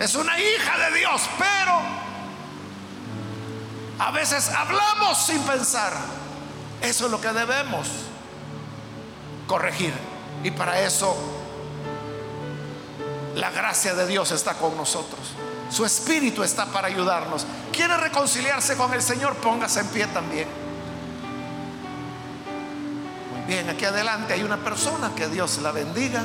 Es 0.00 0.16
una 0.16 0.36
hija 0.36 0.78
de 0.78 0.98
Dios, 0.98 1.22
pero 1.38 2.07
a 3.98 4.10
veces 4.12 4.48
hablamos 4.50 5.18
sin 5.18 5.40
pensar. 5.42 5.92
Eso 6.80 7.06
es 7.06 7.10
lo 7.10 7.20
que 7.20 7.32
debemos 7.32 7.88
corregir. 9.46 9.92
Y 10.44 10.50
para 10.52 10.80
eso 10.80 11.16
la 13.34 13.50
gracia 13.50 13.94
de 13.94 14.06
Dios 14.06 14.30
está 14.30 14.54
con 14.54 14.76
nosotros. 14.76 15.20
Su 15.70 15.84
espíritu 15.84 16.42
está 16.42 16.66
para 16.66 16.88
ayudarnos. 16.88 17.44
¿Quiere 17.72 17.96
reconciliarse 17.96 18.76
con 18.76 18.92
el 18.94 19.02
Señor? 19.02 19.34
Póngase 19.36 19.80
en 19.80 19.86
pie 19.88 20.06
también. 20.06 20.48
Muy 23.32 23.54
bien, 23.54 23.68
aquí 23.68 23.84
adelante 23.84 24.32
hay 24.32 24.42
una 24.42 24.58
persona 24.58 25.12
que 25.14 25.28
Dios 25.28 25.58
la 25.58 25.72
bendiga. 25.72 26.24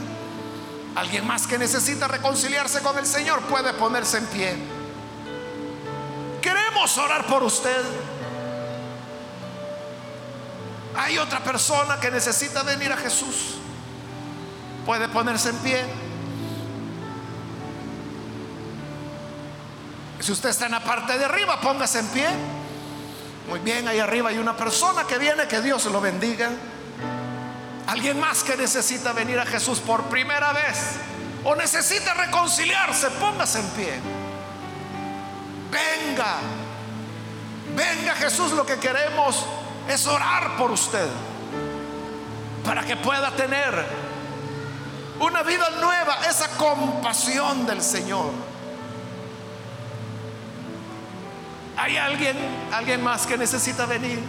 Alguien 0.95 1.26
más 1.26 1.47
que 1.47 1.57
necesita 1.57 2.07
reconciliarse 2.07 2.82
con 2.82 2.97
el 2.99 3.05
Señor 3.05 3.41
puede 3.41 3.74
ponerse 3.74 4.19
en 4.19 4.26
pie. 4.28 4.82
Orar 6.84 7.25
por 7.27 7.43
usted. 7.43 7.81
Hay 10.97 11.17
otra 11.17 11.39
persona 11.39 11.97
que 11.97 12.11
necesita 12.11 12.61
venir 12.61 12.91
a 12.91 12.97
Jesús. 12.97 13.55
Puede 14.86 15.07
ponerse 15.07 15.49
en 15.49 15.57
pie. 15.59 15.86
Si 20.19 20.34
usted 20.34 20.49
está 20.49 20.65
en 20.65 20.73
la 20.73 20.84
parte 20.84 21.17
de 21.17 21.23
arriba, 21.23 21.59
póngase 21.61 21.99
en 21.99 22.07
pie. 22.07 22.27
Muy 23.47 23.59
bien, 23.59 23.88
ahí 23.88 23.99
arriba 23.99 24.29
hay 24.29 24.38
una 24.38 24.55
persona 24.55 25.05
que 25.07 25.17
viene, 25.17 25.47
que 25.47 25.61
Dios 25.61 25.86
lo 25.86 26.01
bendiga. 26.01 26.49
Alguien 27.88 28.19
más 28.19 28.43
que 28.43 28.57
necesita 28.57 29.13
venir 29.13 29.39
a 29.39 29.45
Jesús 29.45 29.79
por 29.79 30.03
primera 30.03 30.51
vez 30.51 30.97
o 31.45 31.55
necesita 31.55 32.13
reconciliarse, 32.13 33.09
póngase 33.11 33.59
en 33.59 33.69
pie. 33.69 33.99
Venga, 35.71 36.36
venga 37.76 38.15
Jesús, 38.15 38.51
lo 38.51 38.65
que 38.65 38.78
queremos 38.78 39.45
es 39.88 40.07
orar 40.07 40.55
por 40.57 40.71
usted 40.71 41.07
para 42.63 42.84
que 42.84 42.95
pueda 42.95 43.32
tener 43.32 43.86
una 45.19 45.43
vida 45.43 45.69
nueva, 45.82 46.17
esa 46.30 46.49
compasión 46.57 47.65
del 47.65 47.82
Señor. 47.82 48.32
¿Hay 51.78 51.97
alguien, 51.97 52.38
alguien 52.71 53.03
más 53.03 53.26
que 53.26 53.38
necesita 53.38 53.86
venir? 53.86 54.21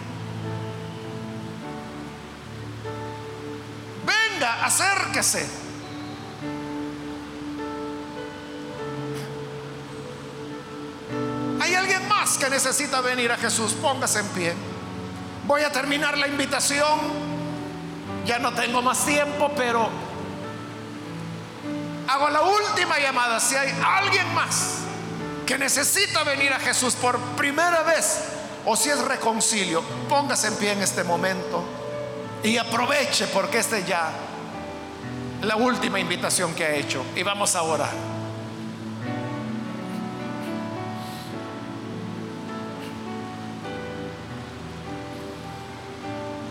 Venga, 4.04 4.64
acérquese. 4.64 5.63
Necesita 12.50 13.00
venir 13.00 13.30
a 13.32 13.36
Jesús? 13.36 13.72
Póngase 13.72 14.20
en 14.20 14.28
pie. 14.28 14.54
Voy 15.46 15.62
a 15.62 15.70
terminar 15.70 16.16
la 16.16 16.26
invitación. 16.26 17.24
Ya 18.26 18.38
no 18.38 18.52
tengo 18.54 18.80
más 18.80 19.04
tiempo, 19.04 19.50
pero 19.56 19.88
hago 22.08 22.30
la 22.30 22.42
última 22.42 22.98
llamada. 22.98 23.40
Si 23.40 23.54
hay 23.54 23.72
alguien 23.84 24.32
más 24.34 24.78
que 25.46 25.58
necesita 25.58 26.24
venir 26.24 26.52
a 26.52 26.58
Jesús 26.58 26.94
por 26.94 27.18
primera 27.36 27.82
vez 27.82 28.20
o 28.64 28.76
si 28.76 28.88
es 28.88 28.98
reconcilio, 28.98 29.82
póngase 30.08 30.48
en 30.48 30.56
pie 30.56 30.72
en 30.72 30.82
este 30.82 31.04
momento 31.04 31.62
y 32.42 32.56
aproveche 32.56 33.26
porque 33.28 33.58
esta 33.58 33.78
es 33.78 33.86
ya 33.86 34.10
la 35.42 35.56
última 35.56 36.00
invitación 36.00 36.54
que 36.54 36.64
ha 36.64 36.74
hecho 36.74 37.04
y 37.14 37.22
vamos 37.22 37.54
a 37.54 37.62
orar. 37.62 38.13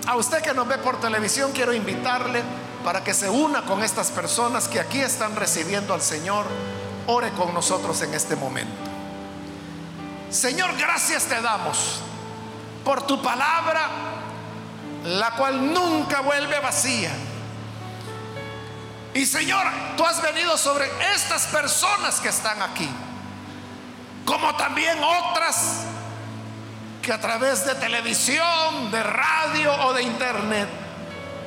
A 0.05 0.15
usted 0.17 0.41
que 0.41 0.53
nos 0.53 0.67
ve 0.67 0.77
por 0.77 0.99
televisión, 0.99 1.51
quiero 1.53 1.73
invitarle 1.73 2.43
para 2.83 3.03
que 3.03 3.13
se 3.13 3.29
una 3.29 3.61
con 3.61 3.81
estas 3.81 4.11
personas 4.11 4.67
que 4.67 4.79
aquí 4.79 4.99
están 4.99 5.35
recibiendo 5.35 5.93
al 5.93 6.01
Señor. 6.01 6.45
Ore 7.07 7.31
con 7.31 7.53
nosotros 7.53 8.01
en 8.01 8.13
este 8.13 8.35
momento. 8.35 8.73
Señor, 10.29 10.75
gracias 10.77 11.23
te 11.23 11.39
damos 11.41 12.01
por 12.83 13.07
tu 13.07 13.21
palabra, 13.21 13.87
la 15.05 15.31
cual 15.31 15.73
nunca 15.73 16.21
vuelve 16.21 16.59
vacía. 16.59 17.11
Y 19.13 19.25
Señor, 19.25 19.65
tú 19.95 20.05
has 20.05 20.21
venido 20.21 20.57
sobre 20.57 20.89
estas 21.15 21.45
personas 21.47 22.19
que 22.19 22.29
están 22.29 22.61
aquí, 22.61 22.89
como 24.25 24.53
también 24.55 24.97
otras 25.01 25.85
que 27.03 27.11
a 27.11 27.19
través 27.19 27.65
de 27.65 27.75
televisión, 27.75 28.89
de 28.89 29.03
radio 29.03 29.73
o 29.85 29.93
de 29.93 30.03
internet 30.03 30.69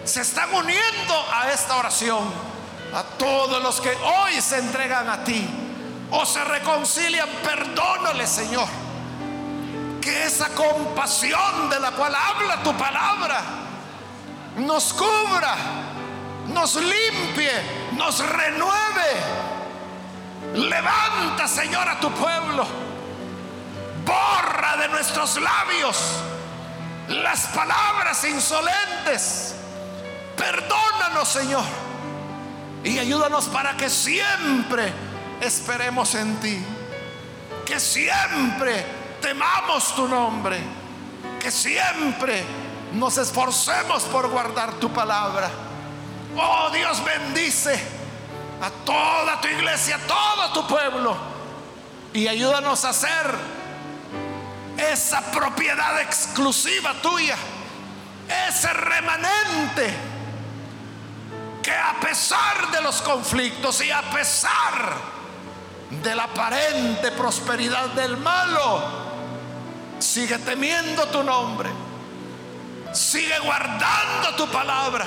se 0.04 0.20
están 0.20 0.52
uniendo 0.54 1.26
a 1.32 1.50
esta 1.50 1.76
oración. 1.76 2.30
A 2.94 3.02
todos 3.02 3.62
los 3.62 3.80
que 3.80 3.90
hoy 3.90 4.40
se 4.40 4.58
entregan 4.58 5.08
a 5.08 5.24
ti 5.24 5.48
o 6.10 6.26
se 6.26 6.44
reconcilian, 6.44 7.28
perdónale, 7.42 8.26
Señor. 8.26 8.68
Que 10.00 10.26
esa 10.26 10.50
compasión 10.50 11.70
de 11.70 11.80
la 11.80 11.90
cual 11.92 12.14
habla 12.14 12.62
tu 12.62 12.76
palabra 12.76 13.40
nos 14.58 14.92
cubra, 14.92 15.56
nos 16.48 16.76
limpie, 16.76 17.50
nos 17.96 18.18
renueve. 18.18 19.10
Levanta, 20.54 21.48
Señor, 21.48 21.88
a 21.88 21.98
tu 21.98 22.10
pueblo 22.12 22.85
de 24.78 24.88
nuestros 24.88 25.40
labios 25.40 25.96
las 27.08 27.46
palabras 27.48 28.24
insolentes. 28.24 29.54
Perdónanos, 30.36 31.28
Señor. 31.28 31.64
Y 32.84 32.98
ayúdanos 32.98 33.46
para 33.46 33.76
que 33.76 33.88
siempre 33.88 34.92
esperemos 35.40 36.14
en 36.14 36.36
ti. 36.40 36.64
Que 37.64 37.80
siempre 37.80 38.84
temamos 39.20 39.94
tu 39.94 40.06
nombre. 40.08 40.60
Que 41.40 41.50
siempre 41.50 42.44
nos 42.92 43.16
esforcemos 43.18 44.02
por 44.04 44.28
guardar 44.28 44.74
tu 44.74 44.92
palabra. 44.92 45.48
Oh 46.36 46.70
Dios 46.70 47.02
bendice 47.02 47.80
a 48.60 48.70
toda 48.84 49.40
tu 49.40 49.48
iglesia, 49.48 49.96
a 49.96 50.06
todo 50.06 50.52
tu 50.52 50.66
pueblo. 50.68 51.16
Y 52.12 52.28
ayúdanos 52.28 52.84
a 52.84 52.90
hacer 52.90 53.55
esa 54.76 55.20
propiedad 55.30 56.00
exclusiva 56.00 56.94
tuya. 57.02 57.36
Ese 58.48 58.72
remanente 58.72 59.94
que 61.62 61.72
a 61.72 61.98
pesar 62.00 62.70
de 62.70 62.80
los 62.80 63.02
conflictos 63.02 63.80
y 63.84 63.90
a 63.90 64.02
pesar 64.02 64.94
de 65.90 66.14
la 66.14 66.24
aparente 66.24 67.10
prosperidad 67.12 67.88
del 67.90 68.16
malo, 68.16 68.82
sigue 69.98 70.38
temiendo 70.38 71.06
tu 71.08 71.22
nombre, 71.22 71.70
sigue 72.92 73.38
guardando 73.40 74.36
tu 74.36 74.48
palabra, 74.48 75.06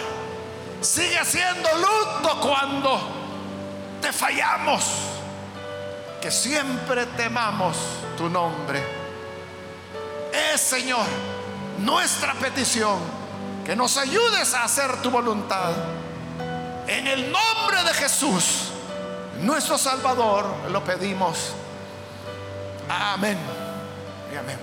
sigue 0.81 1.17
haciendo 1.17 1.69
luto 1.77 2.39
cuando 2.41 2.99
te 4.01 4.11
fallamos, 4.11 4.83
que 6.21 6.31
siempre 6.31 7.05
temamos 7.05 7.77
tu 8.17 8.29
nombre. 8.29 8.98
Señor 10.57 11.05
nuestra 11.79 12.33
petición, 12.33 12.99
que 13.65 13.75
nos 13.75 13.97
ayudes 13.97 14.53
a 14.53 14.63
hacer 14.63 15.01
tu 15.01 15.09
voluntad 15.09 15.71
en 16.87 17.07
el 17.07 17.31
nombre 17.31 17.83
de 17.83 17.93
Jesús, 17.93 18.71
nuestro 19.41 19.77
Salvador, 19.77 20.45
lo 20.71 20.83
pedimos. 20.83 21.53
Amén. 22.89 23.37
Y 24.33 24.35
amén. 24.35 24.57